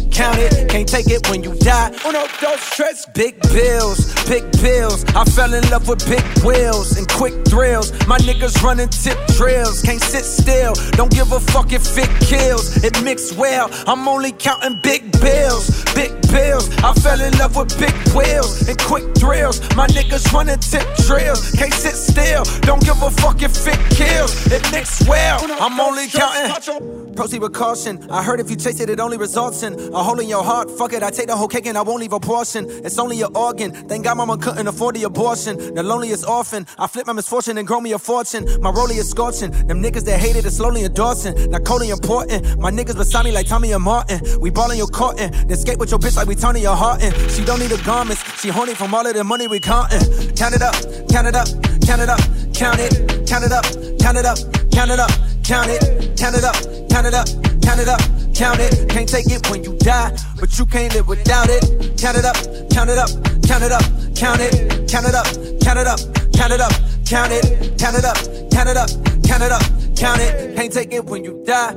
Can't 0.11 0.87
take 0.87 1.09
it 1.09 1.29
when 1.29 1.43
you 1.43 1.55
die. 1.55 1.89
Uno, 2.05 2.25
dos, 2.39 2.69
tres. 2.75 3.05
Big 3.13 3.39
bills, 3.53 4.13
big 4.25 4.43
bills. 4.61 5.03
I 5.15 5.25
fell 5.25 5.53
in 5.53 5.67
love 5.69 5.87
with 5.87 6.05
big 6.07 6.23
wheels 6.43 6.97
and 6.97 7.07
quick 7.07 7.33
thrills. 7.45 7.91
My 8.07 8.17
niggas 8.19 8.61
running 8.61 8.89
tip 8.89 9.17
drills. 9.37 9.81
Can't 9.81 10.01
sit 10.01 10.23
still. 10.23 10.73
Don't 10.91 11.11
give 11.11 11.31
a 11.31 11.39
fuck 11.39 11.73
if 11.73 11.97
it 11.97 12.09
kills. 12.21 12.83
It 12.83 13.01
mixed 13.03 13.37
well. 13.37 13.69
I'm 13.87 14.07
only 14.07 14.31
counting 14.31 14.79
big 14.81 15.11
bills, 15.19 15.83
big 15.93 16.20
bills. 16.31 16.69
I 16.83 16.93
fell 16.93 17.21
in 17.21 17.37
love 17.37 17.55
with 17.55 17.77
big 17.77 17.93
wheels 18.15 18.67
and 18.67 18.77
quick 18.79 19.03
thrills. 19.15 19.59
My 19.75 19.87
niggas 19.87 20.31
running 20.33 20.59
tip 20.59 20.87
drills. 21.05 21.51
Can't 21.51 21.73
sit 21.73 21.95
still. 21.95 22.43
Don't 22.61 22.83
give 22.83 23.01
a 23.01 23.11
fuck 23.11 23.41
if 23.41 23.67
it 23.67 23.79
kills. 23.91 24.51
It 24.51 24.63
mixed 24.71 25.07
well. 25.07 25.39
I'm 25.59 25.79
only 25.79 26.07
counting. 26.07 27.15
Proceed 27.15 27.41
with 27.41 27.53
caution. 27.53 28.09
I 28.09 28.23
heard 28.23 28.39
if 28.39 28.49
you 28.49 28.55
taste 28.55 28.79
it, 28.79 28.89
it 28.89 28.99
only 28.99 29.17
results 29.17 29.63
in 29.63 29.73
a 29.93 30.01
hole 30.01 30.19
in 30.19 30.29
your 30.29 30.43
heart. 30.43 30.71
Fuck 30.71 30.93
it, 30.93 31.03
I 31.03 31.09
take 31.09 31.27
the 31.27 31.35
whole 31.35 31.47
cake 31.47 31.65
and 31.65 31.77
I 31.77 31.81
won't 31.81 31.99
leave 31.99 32.13
a 32.13 32.19
portion. 32.19 32.65
It's 32.69 32.97
only 32.97 33.21
an 33.21 33.35
organ. 33.35 33.71
Thank 33.73 34.05
God 34.05 34.15
mama 34.17 34.37
couldn't 34.37 34.67
afford 34.67 34.95
the 34.95 35.03
abortion. 35.03 35.57
The 35.75 35.83
loneliest 35.83 36.27
orphan. 36.27 36.65
I 36.79 36.87
flip 36.87 37.07
my 37.07 37.13
misfortune 37.13 37.57
and 37.57 37.67
grow 37.67 37.81
me 37.81 37.91
a 37.91 37.99
fortune. 37.99 38.45
My 38.61 38.71
rollie 38.71 38.97
is 38.97 39.09
scorching. 39.09 39.51
Them 39.67 39.83
niggas 39.83 40.05
that 40.05 40.19
hated 40.19 40.45
it 40.45 40.51
slowly 40.51 40.85
endorsing. 40.85 41.51
Not 41.51 41.65
coldly 41.65 41.89
important. 41.89 42.59
My 42.59 42.71
niggas 42.71 42.95
beside 42.95 43.25
me 43.25 43.31
like 43.31 43.47
Tommy 43.47 43.71
and 43.73 43.83
Martin. 43.83 44.21
We 44.39 44.49
ballin' 44.49 44.77
your 44.77 44.87
cotton. 44.87 45.31
Then 45.47 45.57
skate 45.57 45.79
with 45.79 45.91
your 45.91 45.99
bitch 45.99 46.20
like 46.25 46.53
we 46.53 46.61
your 46.61 46.75
heart 46.75 47.01
in. 47.01 47.11
She 47.29 47.43
don't 47.43 47.59
need 47.59 47.71
the 47.71 47.81
garments. 47.83 48.21
She 48.39 48.49
horny 48.49 48.75
from 48.75 48.93
all 48.93 49.05
of 49.05 49.13
the 49.13 49.23
money 49.23 49.47
we 49.47 49.59
countin'. 49.59 50.01
Count 50.35 50.53
it 50.53 50.61
up, 50.61 50.75
count 51.09 51.25
it 51.25 51.35
up, 51.35 51.47
count 51.81 52.01
it 52.01 52.09
up, 52.09 52.19
count 52.53 52.79
it, 52.79 53.25
count 53.25 53.43
it 53.43 53.51
up, 53.51 53.65
count 53.97 54.17
it 54.17 54.25
up, 54.25 54.37
count 54.71 54.91
it 54.91 54.99
up, 54.99 55.09
count 55.43 55.69
it, 55.69 55.81
count 56.17 56.35
it 56.35 56.43
up, 56.43 56.55
count 56.89 57.07
it 57.07 57.13
up, 57.15 57.25
count 57.63 57.79
it 57.79 57.87
up, 57.87 58.01
count 58.35 58.59
it. 58.59 58.89
Can't 58.89 59.09
take 59.09 59.31
it 59.31 59.49
when 59.49 59.63
you 59.63 59.75
die, 59.77 60.15
but 60.39 60.57
you 60.59 60.65
can't 60.65 60.93
live 60.93 61.07
without 61.07 61.49
it. 61.49 61.97
Count 61.97 62.17
it 62.17 62.25
up, 62.25 62.37
count 62.69 62.89
it 62.89 62.99
up, 63.01 63.09
count 63.47 63.63
it 63.63 63.71
up, 63.71 63.81
count 64.13 64.41
it, 64.41 64.89
count 64.91 65.07
it 65.07 65.15
up, 65.15 65.25
count 65.61 65.79
it 65.79 65.87
up, 65.87 65.99
count 66.37 66.53
it 66.53 66.61
up, 66.61 66.73
count 67.05 67.31
it, 67.33 67.79
count 67.79 67.97
it 67.97 68.05
up, 68.05 68.17
count 68.51 68.69
it 68.69 68.77
up, 68.77 68.89
count 69.25 69.41
it 69.41 69.51
up, 69.51 69.63
count 69.97 70.21
it. 70.21 70.55
Can't 70.55 70.71
take 70.71 70.93
it 70.93 71.05
when 71.05 71.23
you 71.23 71.41
die. 71.47 71.73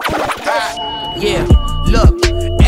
Yeah, 1.16 1.46
look, 1.86 2.23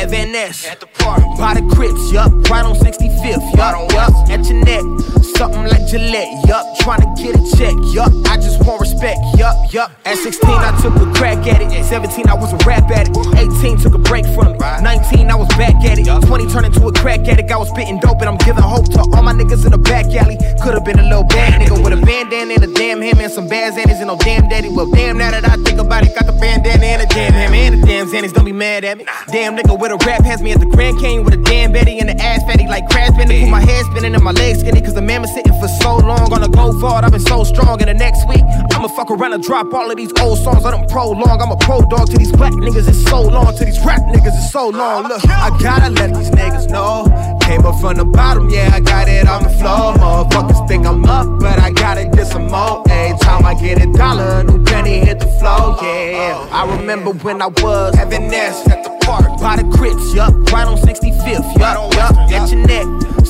Evan 0.07 0.37
S. 0.37 0.65
At 0.65 0.79
the 0.79 0.87
park. 0.87 1.19
By 1.37 1.55
the 1.59 1.67
Crips, 1.75 2.13
yup. 2.13 2.31
Right 2.49 2.65
on 2.65 2.77
65th, 2.77 3.43
yup, 3.59 3.91
yup. 3.91 4.15
At 4.31 4.47
your 4.47 4.63
neck, 4.63 4.87
something 5.35 5.67
like 5.67 5.83
Gillette, 5.91 6.31
yup. 6.47 6.63
Trying 6.79 7.03
to 7.03 7.11
get 7.19 7.35
a 7.35 7.43
check, 7.59 7.75
yup. 7.91 8.15
I 8.31 8.37
just 8.37 8.63
want 8.65 8.81
respect, 8.81 9.19
yup, 9.35 9.57
yup. 9.75 9.91
At 10.07 10.19
16, 10.19 10.47
I 10.49 10.71
took 10.81 10.95
a 10.95 11.11
crack 11.19 11.43
at 11.51 11.61
it. 11.61 11.85
17, 11.85 12.29
I 12.29 12.35
was 12.35 12.53
a 12.53 12.59
rap 12.63 12.89
at 12.95 13.11
it. 13.11 13.17
18, 13.35 13.79
took 13.79 13.95
a 13.95 13.99
break 13.99 14.25
from 14.27 14.55
it. 14.55 14.59
19, 14.59 15.29
I 15.29 15.35
was 15.35 15.49
back 15.59 15.75
at 15.83 15.99
it. 15.99 16.07
20, 16.07 16.47
turned 16.53 16.67
into 16.67 16.87
a 16.87 16.93
crack 16.93 17.27
addict. 17.27 17.51
I 17.51 17.57
was 17.57 17.69
spitting 17.71 17.99
dope, 17.99 18.21
and 18.23 18.31
I'm 18.31 18.39
giving 18.39 18.63
hope 18.63 18.87
to 18.95 19.01
all 19.01 19.23
my 19.27 19.33
niggas 19.33 19.67
in 19.67 19.73
the 19.73 19.79
back 19.79 20.07
alley. 20.15 20.39
Could've 20.63 20.85
been 20.85 21.01
a 21.01 21.03
little 21.03 21.27
bad 21.27 21.61
nigga 21.61 21.83
with 21.83 21.99
a 21.99 22.01
bandana 22.07 22.55
and 22.55 22.63
a 22.63 22.73
damn 22.73 23.03
him 23.03 23.19
and 23.19 23.33
some 23.33 23.49
bad 23.49 23.75
zannies 23.75 23.99
and 23.99 24.07
no 24.07 24.17
damn 24.19 24.49
daddy. 24.49 24.69
Well, 24.69 24.91
damn, 24.91 25.19
now 25.19 25.33
that 25.33 25.45
I 25.45 25.57
think 25.67 25.81
about 25.81 26.07
it, 26.07 26.15
got 26.15 26.27
the 26.27 26.33
bandana 26.39 26.85
and 26.85 27.03
a 27.03 27.07
damn 27.07 27.35
him 27.35 27.53
and 27.53 27.83
the 27.83 27.87
damn 27.87 28.07
zannies. 28.07 28.33
Don't 28.33 28.45
be 28.45 28.53
mad 28.53 28.85
at 28.85 28.99
me. 28.99 29.05
Damn 29.33 29.57
nigga 29.57 29.79
with 29.79 29.91
a 29.91 29.96
rap 30.05 30.25
has 30.25 30.43
me 30.43 30.53
at 30.53 30.61
the 30.61 30.67
Grand 30.67 30.99
Canyon 30.99 31.25
with 31.25 31.35
a 31.35 31.43
damn 31.43 31.73
Betty 31.73 31.99
and 31.99 32.09
the 32.09 32.17
ass 32.21 32.43
fatty 32.43 32.67
like 32.67 32.89
crash 32.89 33.11
bending. 33.17 33.45
Put 33.45 33.51
my 33.51 33.61
head 33.61 33.85
spinning 33.87 34.15
and 34.15 34.23
my 34.23 34.33
legs 34.33 34.61
skinny, 34.61 34.81
cause 34.81 34.95
the 34.95 35.03
man 35.03 35.23
been 35.23 35.33
sitting 35.33 35.53
for 35.61 35.69
so 35.69 35.97
long. 35.99 36.33
On 36.33 36.43
a 36.43 36.49
go 36.49 36.73
forward, 36.81 37.05
I've 37.05 37.13
been 37.13 37.21
so 37.21 37.45
strong. 37.45 37.81
And 37.81 37.89
the 37.89 37.95
next 37.95 38.27
week, 38.29 38.43
I'ma 38.73 38.89
fuck 38.89 39.11
around 39.11 39.33
and 39.33 39.43
drop 39.43 39.73
all 39.73 39.91
of 39.91 39.97
these 39.97 40.13
old 40.21 40.39
songs. 40.39 40.65
Let 40.65 40.73
them 40.73 40.87
prolong. 40.87 41.41
I'm 41.41 41.51
a 41.51 41.57
pro 41.57 41.83
dog 41.83 42.11
to 42.11 42.19
these 42.19 42.33
black 42.33 42.53
niggas, 42.53 42.89
it's 42.89 43.05
so 43.05 43.23
long. 43.23 43.55
To 43.57 43.65
these 43.65 43.79
rap 43.85 44.03
niggas, 44.03 44.35
it's 44.35 44.51
so 44.51 44.69
long. 44.69 45.05
Look, 45.05 45.25
I 45.29 45.57
gotta 45.63 45.91
let 45.91 46.15
these 46.15 46.31
niggas 46.31 46.69
know. 46.69 47.07
Came 47.43 47.65
up 47.65 47.81
from 47.81 47.97
the 47.97 48.05
bottom, 48.05 48.51
yeah, 48.51 48.71
I 48.73 48.81
got 48.81 49.09
it 49.09 49.29
on 49.29 49.45
the 49.45 49.51
floor. 49.51 49.95
Motherfuckers 49.95 50.67
think 50.69 50.87
I'm 50.87 51.05
up, 51.05 51.41
but 51.41 51.59
I 51.59 51.71
gotta 51.71 52.05
get 52.05 52.27
some 52.27 52.49
more. 52.49 52.83
Every 52.91 53.19
time 53.21 53.47
I 53.47 53.55
get 53.55 53.83
a 53.83 53.93
dollar, 53.93 54.43
new 54.43 54.65
penny 54.65 54.99
hit 54.99 55.21
the 55.21 55.27
floor, 55.39 55.79
yeah. 55.83 56.49
I 56.51 56.77
remember 56.77 57.13
when 57.13 57.41
I 57.41 57.47
was 57.47 57.95
having 57.95 58.29
this 58.29 58.67
at 58.69 58.85
the 58.85 58.96
park. 59.07 59.41
By 59.41 59.57
the 59.57 59.65
Crips, 59.77 60.13
yup, 60.13 60.35
right 60.53 60.67
on 60.67 60.77
65th, 60.77 61.57
yup, 61.57 61.95
yup. 61.95 62.17
At 62.31 62.51
your 62.51 62.67
neck, 62.67 62.87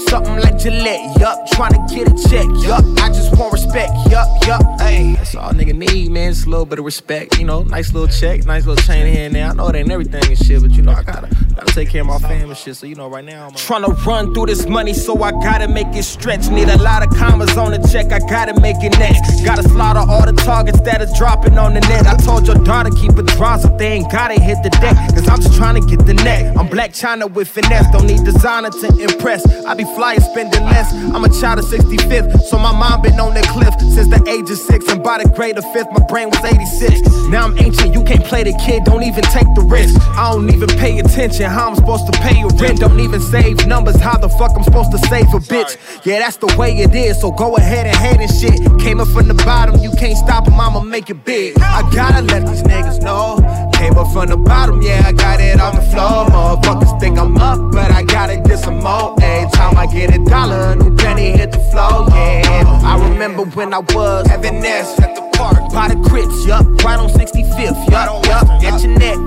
something 0.08 0.40
like 0.40 0.58
Gillette, 0.58 1.20
yup. 1.20 1.46
Trying 1.52 1.74
to 1.74 1.94
get 1.94 2.08
a 2.08 2.28
check, 2.28 2.48
yup. 2.64 2.82
I 2.98 3.08
just 3.08 3.36
want 3.36 3.52
respect, 3.52 3.92
yup, 4.10 4.26
yup. 4.46 4.62
Hey, 4.80 5.14
that's 5.14 5.34
all 5.34 5.52
nigga 5.52 5.76
need, 5.76 6.10
man. 6.10 6.32
Just 6.32 6.46
a 6.46 6.50
little 6.50 6.66
bit 6.66 6.78
of 6.78 6.84
respect, 6.84 7.38
you 7.38 7.44
know. 7.44 7.62
Nice 7.62 7.92
little 7.92 8.08
check, 8.08 8.44
nice 8.46 8.66
little 8.66 8.82
chain 8.82 9.06
here 9.06 9.26
and 9.26 9.34
there. 9.34 9.46
I 9.46 9.52
know 9.52 9.68
it 9.68 9.76
ain't 9.76 9.90
everything 9.90 10.24
and 10.24 10.38
shit, 10.38 10.62
but 10.62 10.72
you 10.72 10.82
know, 10.82 10.92
I 10.92 11.02
gotta, 11.02 11.28
gotta 11.28 11.45
take 11.76 11.90
care 11.90 12.00
of 12.00 12.06
my 12.06 12.18
family 12.18 12.48
and 12.48 12.56
shit. 12.56 12.74
So, 12.74 12.86
you 12.86 12.94
know, 12.94 13.06
right 13.10 13.24
now 13.24 13.48
I'm 13.48 13.52
trying 13.52 13.84
to 13.84 13.92
run 14.08 14.32
through 14.32 14.46
this 14.46 14.66
money, 14.66 14.94
so 14.94 15.22
I 15.22 15.30
gotta 15.32 15.68
make 15.68 15.88
it 15.88 16.04
stretch. 16.04 16.48
Need 16.48 16.70
a 16.70 16.78
lot 16.78 17.06
of 17.06 17.14
commas 17.14 17.54
on 17.58 17.70
the 17.72 17.78
check, 17.92 18.12
I 18.12 18.18
gotta 18.18 18.58
make 18.58 18.76
it 18.80 18.98
next. 18.98 19.44
Gotta 19.44 19.62
slaughter 19.62 20.00
all 20.00 20.24
the 20.24 20.32
targets 20.32 20.80
that 20.80 21.02
is 21.02 21.12
dropping 21.18 21.58
on 21.58 21.74
the 21.74 21.80
net. 21.80 22.06
I 22.06 22.16
told 22.16 22.46
your 22.46 22.56
daughter, 22.64 22.88
keep 22.88 23.12
it 23.18 23.26
dry 23.26 23.58
so 23.58 23.68
they 23.76 23.88
ain't 23.88 24.10
gotta 24.10 24.40
hit 24.40 24.62
the 24.62 24.70
deck. 24.70 24.96
Cause 25.12 25.28
I'm 25.28 25.38
just 25.38 25.54
trying 25.54 25.78
to 25.78 25.86
get 25.86 26.06
the 26.06 26.14
neck. 26.14 26.56
I'm 26.56 26.66
Blac 26.66 26.96
Chyna 26.96 27.30
with 27.30 27.48
finesse, 27.48 27.90
don't 27.92 28.06
need 28.06 28.24
designer 28.24 28.70
to 28.70 28.88
impress. 28.98 29.44
I 29.66 29.74
be 29.74 29.84
flying, 29.84 30.20
spending 30.20 30.64
less. 30.64 30.90
I'm 31.12 31.24
a 31.24 31.28
child 31.28 31.58
of 31.58 31.66
65th, 31.66 32.40
so 32.44 32.58
my 32.58 32.72
mom 32.72 33.02
been 33.02 33.20
on 33.20 33.34
the 33.34 33.42
cliff 33.52 33.74
since 33.92 34.08
the 34.08 34.24
age 34.30 34.48
of 34.50 34.56
six. 34.56 34.88
And 34.88 35.02
by 35.02 35.22
the 35.22 35.28
grade 35.28 35.58
of 35.58 35.64
fifth, 35.74 35.92
my 35.92 36.04
brain 36.08 36.30
was 36.30 36.42
86. 36.42 37.04
Now 37.28 37.44
I'm 37.44 37.58
ancient, 37.58 37.92
you 37.92 38.02
can't 38.02 38.24
play 38.24 38.44
the 38.44 38.56
kid, 38.64 38.84
don't 38.84 39.02
even 39.02 39.24
take 39.24 39.48
the 39.54 39.66
risk. 39.68 40.00
I 40.16 40.32
don't 40.32 40.48
even 40.48 40.70
pay 40.80 40.98
attention, 40.98 41.50
how 41.50 41.65
I'm 41.66 41.74
supposed 41.74 42.06
to 42.06 42.12
pay 42.20 42.38
your 42.38 42.50
rent. 42.60 42.78
Don't 42.78 43.00
even 43.00 43.20
save 43.20 43.66
numbers, 43.66 44.00
how 44.00 44.16
the 44.16 44.28
fuck 44.28 44.52
I'm 44.56 44.62
supposed 44.62 44.92
to 44.92 44.98
save 45.08 45.26
a 45.34 45.40
bitch. 45.40 45.76
Yeah, 46.06 46.20
that's 46.20 46.36
the 46.36 46.54
way 46.56 46.76
it 46.76 46.94
is, 46.94 47.20
so 47.20 47.32
go 47.32 47.56
ahead 47.56 47.86
and 47.86 47.96
hate 47.96 48.20
and 48.20 48.30
shit. 48.30 48.80
Came 48.80 49.00
up 49.00 49.08
from 49.08 49.26
the 49.26 49.34
bottom, 49.34 49.80
you 49.80 49.90
can't 49.98 50.16
stop 50.16 50.44
them, 50.44 50.60
I'ma 50.60 50.80
make 50.80 51.10
it 51.10 51.24
big. 51.24 51.58
I 51.58 51.82
gotta 51.92 52.22
let 52.22 52.46
these 52.46 52.62
niggas 52.62 53.02
know. 53.02 53.42
Came 53.74 53.98
up 53.98 54.12
from 54.12 54.28
the 54.28 54.36
bottom, 54.36 54.80
yeah, 54.80 55.02
I 55.06 55.12
got 55.12 55.40
it 55.40 55.60
on 55.60 55.74
the 55.74 55.82
floor. 55.82 56.26
Motherfuckers 56.26 57.00
think 57.00 57.18
I'm 57.18 57.36
up, 57.36 57.72
but 57.72 57.90
I 57.90 58.04
gotta 58.04 58.36
get 58.36 58.60
some 58.60 58.78
more. 58.78 59.16
Every 59.20 59.50
time 59.50 59.76
I 59.76 59.86
get 59.86 60.14
a 60.14 60.24
dollar, 60.24 60.72
a 60.72 60.76
new 60.76 60.94
penny 60.94 61.32
hit 61.32 61.50
the 61.50 61.58
floor, 61.58 62.06
yeah. 62.10 62.80
I 62.84 63.08
remember 63.08 63.44
when 63.44 63.74
I 63.74 63.80
was 63.80 64.28
having 64.28 64.60
this 64.60 64.98
at 65.00 65.16
the 65.16 65.22
park. 65.36 65.72
By 65.72 65.88
the 65.88 66.08
Crips, 66.08 66.46
yup, 66.46 66.64
right 66.84 66.98
on 66.98 67.10
65th, 67.10 67.90
yup, 67.90 68.24
yup. 68.26 68.48
At 68.62 68.82
your 68.82 68.96
neck, 68.96 69.18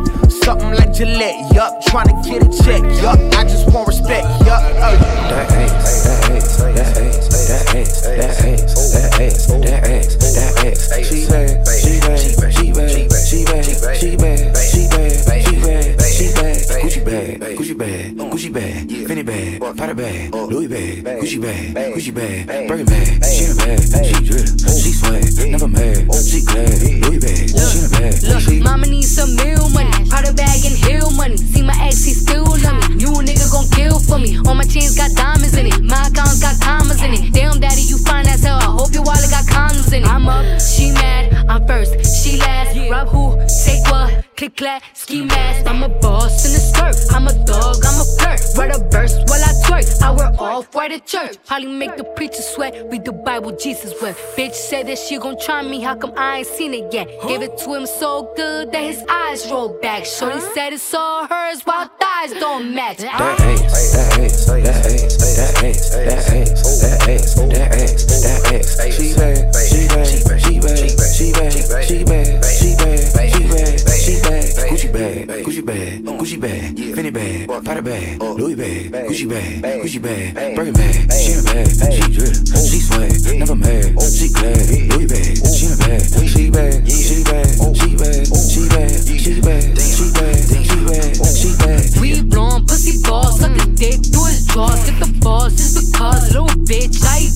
something 0.49 0.73
like 0.73 0.91
Gillette, 0.91 1.53
yup. 1.53 1.79
Trying 1.85 2.07
to 2.09 2.15
get 2.27 2.41
a 2.41 2.49
check, 2.63 2.81
yup. 3.01 3.19
I 3.37 3.43
just 3.43 3.71
want 3.71 3.87
respect, 3.87 4.25
yup. 4.47 4.61
Uh. 4.81 4.97
That 5.29 5.45
ace, 5.61 6.03
that 6.05 6.31
ace, 6.31 6.57
that 6.57 6.97
ace, 6.97 7.27
that 7.47 7.75
ace, 7.75 8.01
that 8.01 8.41
ace, 8.41 8.65
that 8.89 9.21
ace, 9.21 9.45
that 9.47 9.85
ace, 9.89 10.15
that 10.33 10.65
ace. 10.65 11.09
She 11.09 11.27
bad, 11.29 11.67
she 11.67 11.99
bad, 12.01 12.19
she 12.19 12.71
bad, 12.73 12.89
she 12.89 13.45
bad, 13.45 13.67
she 13.69 13.77
bad, 13.85 13.97
she 13.99 14.17
bad, 14.17 14.57
she 14.57 14.87
bad, 14.89 16.01
she 16.01 16.33
bad. 16.33 16.59
Gucci 16.79 17.05
bag, 17.05 17.39
Gucci 17.57 17.77
bag, 17.77 18.17
Gucci 18.17 18.49
bag, 18.51 18.89
Fendi 19.09 19.25
bag, 19.25 19.57
Prada 19.75 19.95
bag, 19.95 20.29
oh, 20.35 20.43
oh. 20.43 20.45
Louis 20.45 20.67
bag, 20.67 21.03
Gucci 21.17 21.41
bag, 21.41 21.73
Gucci 21.95 22.13
bag, 22.13 22.45
Birkin 22.67 22.85
bag, 22.85 23.25
she 23.25 23.45
in 23.45 23.51
a 23.51 23.55
bag, 23.57 23.81
she 24.05 24.13
drip, 24.21 24.45
she 24.69 24.93
swag, 24.93 25.49
never 25.49 25.67
mad, 25.67 26.13
she 26.21 26.45
glad, 26.45 26.69
Louis 27.01 27.17
bag, 27.17 27.49
she 27.49 27.79
in 27.81 27.85
a 27.85 27.89
bag. 27.89 28.13
Look, 28.21 28.61
mama 28.61 28.85
needs 28.85 29.09
some 29.09 29.35
meal 29.35 29.67
money, 29.73 29.89
Prada 30.07 30.31
bag 30.31 30.61
and 30.61 30.77
heel 30.77 31.09
money. 31.17 31.37
See 31.37 31.63
my 31.63 31.73
ex, 31.81 32.05
he 32.05 32.13
still 32.13 32.45
love 32.45 32.77
me. 32.85 33.01
You 33.01 33.09
nigga 33.25 33.49
gon' 33.49 33.65
kill 33.73 33.97
for 33.97 34.19
me. 34.19 34.37
All 34.45 34.53
my 34.53 34.63
chains 34.69 34.95
got 34.95 35.09
diamonds 35.17 35.57
in 35.57 35.65
it, 35.65 35.81
my 35.81 36.05
guns 36.13 36.39
got 36.39 36.61
commas 36.61 37.01
in 37.01 37.09
it. 37.17 37.33
Damn, 37.33 37.59
daddy, 37.59 37.81
you 37.81 37.97
fine 37.97 38.27
as 38.27 38.43
hell. 38.43 38.59
I 38.61 38.69
hope 38.69 38.93
your 38.93 39.01
wallet 39.01 39.25
got 39.31 39.45
condoms 39.49 39.91
in 39.91 40.03
it. 40.03 40.07
I'm 40.07 40.29
up, 40.29 40.45
she 40.61 40.91
mad, 40.91 41.33
I'm 41.49 41.65
first, 41.65 41.97
she 42.21 42.37
last. 42.37 42.77
Rob 42.77 43.07
who, 43.09 43.41
take 43.65 43.81
what, 43.89 44.37
click 44.37 44.55
clack, 44.55 44.83
ski 44.93 45.25
mask. 45.25 45.65
I'm 45.65 45.81
a 45.81 45.89
boss 45.89 46.45
in 46.45 46.53
the 46.53 46.61
skirt, 46.61 46.95
I'm 47.09 47.25
a 47.25 47.33
dog, 47.45 47.81
I'm 47.81 48.01
a 48.01 48.05
flirt. 48.05 48.41
Where 48.55 48.69
a 48.69 48.79
bird 48.79 48.98
verse 48.99 49.15
while 49.27 49.43
I 49.43 49.53
twerk. 49.65 50.01
I 50.01 50.11
wear 50.11 50.31
off 50.39 50.73
white 50.75 50.91
at 50.91 51.05
church. 51.05 51.37
Probably 51.45 51.67
make 51.67 51.95
the 51.95 52.03
preacher 52.03 52.41
sweat. 52.41 52.73
Read 52.91 53.05
the 53.05 53.11
Bible, 53.11 53.55
Jesus 53.55 53.93
wept. 54.01 54.19
Bitch 54.37 54.53
said 54.53 54.87
that 54.87 54.97
she 54.97 55.17
gon' 55.17 55.37
try 55.39 55.61
me. 55.61 55.81
How 55.81 55.95
come 55.95 56.13
I 56.17 56.39
ain't 56.39 56.47
seen 56.47 56.73
it 56.73 56.93
yet? 56.93 57.07
Gave 57.27 57.41
it 57.41 57.57
to 57.59 57.73
him 57.75 57.85
so 57.85 58.33
good 58.35 58.71
that 58.71 58.83
his 58.83 59.03
eyes 59.09 59.49
rolled 59.51 59.81
back. 59.81 60.05
Shorty 60.05 60.39
said 60.53 60.73
it's 60.73 60.93
all 60.93 61.25
hers 61.27 61.61
while 61.63 61.89
thighs 61.99 62.33
don't 62.33 62.73
match. 62.73 62.97
That 62.97 63.19
ass, 63.19 63.93
that 63.93 64.19
ass, 64.19 64.45
that 64.45 64.65
ass, 64.65 65.15
that 65.37 65.63
ass, 65.63 65.89
that 65.89 66.19
ass, 66.19 66.45
that 66.81 67.09
ass, 67.09 67.35
that 67.35 67.73
ass, 67.79 67.99
that 68.23 68.41
ass. 68.53 68.69
She 68.95 69.07
bad, 69.15 69.37
she 69.69 69.81
bad, 69.87 70.07
she 70.41 70.59
bad, 70.59 70.79
she 71.15 71.31
bad, 71.31 71.53
she 71.85 72.03
bad, 72.03 72.45
she 72.45 72.58
bad, 72.79 72.99
she 73.31 73.43
bad, 73.47 73.79
she 73.99 74.13
bad. 74.21 74.45
Gucci 74.69 74.89
bag, 74.93 75.27
Gucci 75.43 75.65
bag, 75.65 76.03
Gucci 76.05 76.37
bag, 76.39 76.75
Fendi 76.95 77.11
bag, 77.11 77.47
Prada 77.63 77.81
bag, 77.81 78.21
Louis 78.21 78.55
bag, 78.55 78.91
Gucci 79.07 79.27
bag, 79.27 79.81
Gucci 79.81 79.99
bag, 80.01 80.55
Birkin 80.55 80.73
bag. 80.73 81.11
She 81.11 81.33
in 81.33 81.39
a 81.39 81.43
bag, 81.43 81.67
she 81.67 82.05
drip, 82.13 82.35
she 82.69 82.79
swag, 82.79 83.39
never 83.39 83.55
mad, 83.55 83.99
she 84.01 84.29
glad. 84.29 84.57
Louis 84.89 85.07
bag, 85.07 85.37
she 85.51 85.65
in 85.65 85.73
a 85.73 85.77
bag, 85.77 86.01
she 86.29 86.49
bad, 86.49 86.73
she 86.87 87.23
bad, 87.23 87.47
she 87.75 87.95
bad, 87.97 88.25
she 88.47 88.61
bad, 88.69 88.93
she 89.09 89.33
bad, 89.41 89.75
she 89.79 90.05
bad, 90.11 90.37
she 90.47 90.77
bad, 90.85 91.17
she 91.33 91.49
bad. 91.57 91.81
We 91.99 92.21
blowin' 92.23 92.65
pussy 92.65 93.01
balls, 93.03 93.39
suck 93.39 93.51
his 93.51 93.67
dick 93.75 93.99
through 94.05 94.29
his 94.31 94.45
drawers. 94.47 94.79
Get 94.85 94.99
the 94.99 95.09
balls 95.19 95.53
just 95.57 95.91
because, 95.91 96.31
little 96.31 96.47
bitch, 96.63 97.01
I 97.03 97.27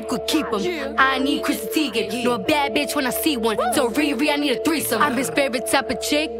Don't 0.00 0.10
want 0.12 0.30
you 0.32 0.42
man, 0.42 0.46
you 0.46 0.62
could 0.62 0.62
keep 0.62 0.86
them. 0.86 0.94
I 0.98 1.18
need 1.18 1.42
Chris 1.42 1.66
Teigen. 1.74 2.24
Know 2.24 2.34
a 2.34 2.38
bad 2.38 2.74
bitch 2.74 2.94
when 2.94 3.06
I 3.06 3.10
see 3.10 3.36
one. 3.36 3.56
So 3.74 3.90
Riri, 3.90 4.30
I 4.32 4.36
need 4.36 4.52
a 4.52 4.62
threesome. 4.62 5.02
I'm 5.02 5.16
his 5.16 5.30
favorite 5.30 5.66
type 5.70 5.90
of 5.90 6.00
chick. 6.00 6.30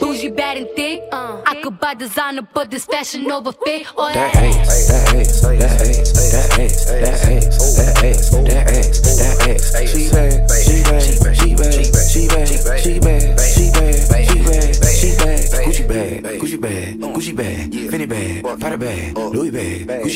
Bougie, 0.00 0.30
bad 0.30 0.58
and 0.58 0.68
thick. 0.76 1.02
I 1.12 1.60
could 1.62 1.80
buy 1.80 1.94
designer, 1.94 2.42
but 2.42 2.70
this 2.70 2.84
fashion 2.84 3.30
over 3.30 3.52
fit. 3.52 3.86
Or 3.96 4.12
That 4.12 4.36
ass, 4.36 4.88
that 4.88 5.14
ass, 5.16 5.40
that 5.40 5.60
ass, 5.62 6.12
that 6.32 6.60
ass, 6.60 6.84
that 6.86 7.08
ass, 7.28 7.76
that 7.76 8.04
ass, 8.04 8.30
that 8.30 8.68
ass, 8.68 9.00
that 9.18 9.48
ass. 9.48 9.64
She 9.74 9.80
bad, 9.80 9.88
she 9.88 10.10
bad, 10.10 10.47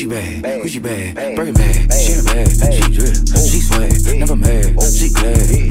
Gucci 0.03 0.09
bag, 0.09 0.61
Gucci 0.61 0.81
bag, 0.83 1.35
Birkin 1.35 1.53
bag. 1.53 1.93
She 1.93 2.21
bag, 2.25 2.47
she 2.73 2.91
drip, 2.91 3.15
she 3.39 3.59
swag, 3.61 4.19
never 4.19 4.35
mad, 4.35 4.81
she 4.83 5.09
glad. 5.09 5.62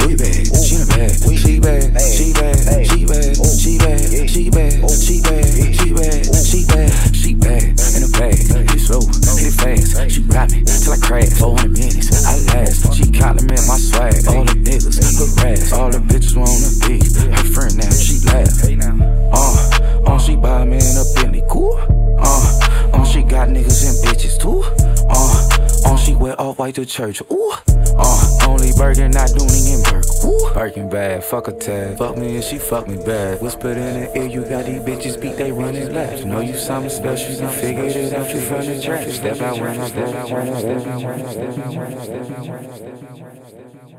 Church. 26.93 27.23
Ooh. 27.31 27.55
Uh, 27.97 28.39
only 28.47 28.71
Birkin, 28.77 29.13
not 29.13 29.31
Dooney 29.31 29.75
and 29.75 29.83
Bourke. 29.83 30.05
Ooh. 30.27 30.91
Bad, 30.91 31.25
fuck 31.25 31.49
a 31.49 31.53
tag. 31.53 31.97
Fuck 31.97 32.19
me 32.19 32.35
and 32.35 32.45
she 32.45 32.59
fuck 32.59 32.87
me 32.87 32.97
bad. 32.97 33.41
Whispered 33.41 33.79
in 33.79 34.01
the 34.01 34.19
ear, 34.19 34.27
you 34.27 34.43
got 34.45 34.67
these 34.67 34.83
bitches 34.83 35.19
beat, 35.19 35.37
they 35.37 35.51
running 35.53 35.91
laps. 35.95 36.27
Know 36.27 36.41
you 36.41 36.55
something 36.55 36.91
special, 36.91 37.33
you 37.33 37.49
figured 37.49 37.97
it 37.97 38.13
out, 38.13 38.29
you 38.29 38.43
from 38.43 38.67
the 38.67 38.79
trap. 38.83 39.09
Step 39.09 39.41
out 39.41 39.57
step 39.57 39.79
out 39.79 39.89
step 39.89 40.15
out 40.15 40.29
step 40.29 40.45
out 40.45 40.59
step 40.59 40.59
out 40.59 40.61
step 40.61 40.87
out 40.87 41.03
when 41.03 41.25
I 41.25 42.03
step 42.03 42.69
out. 42.77 43.92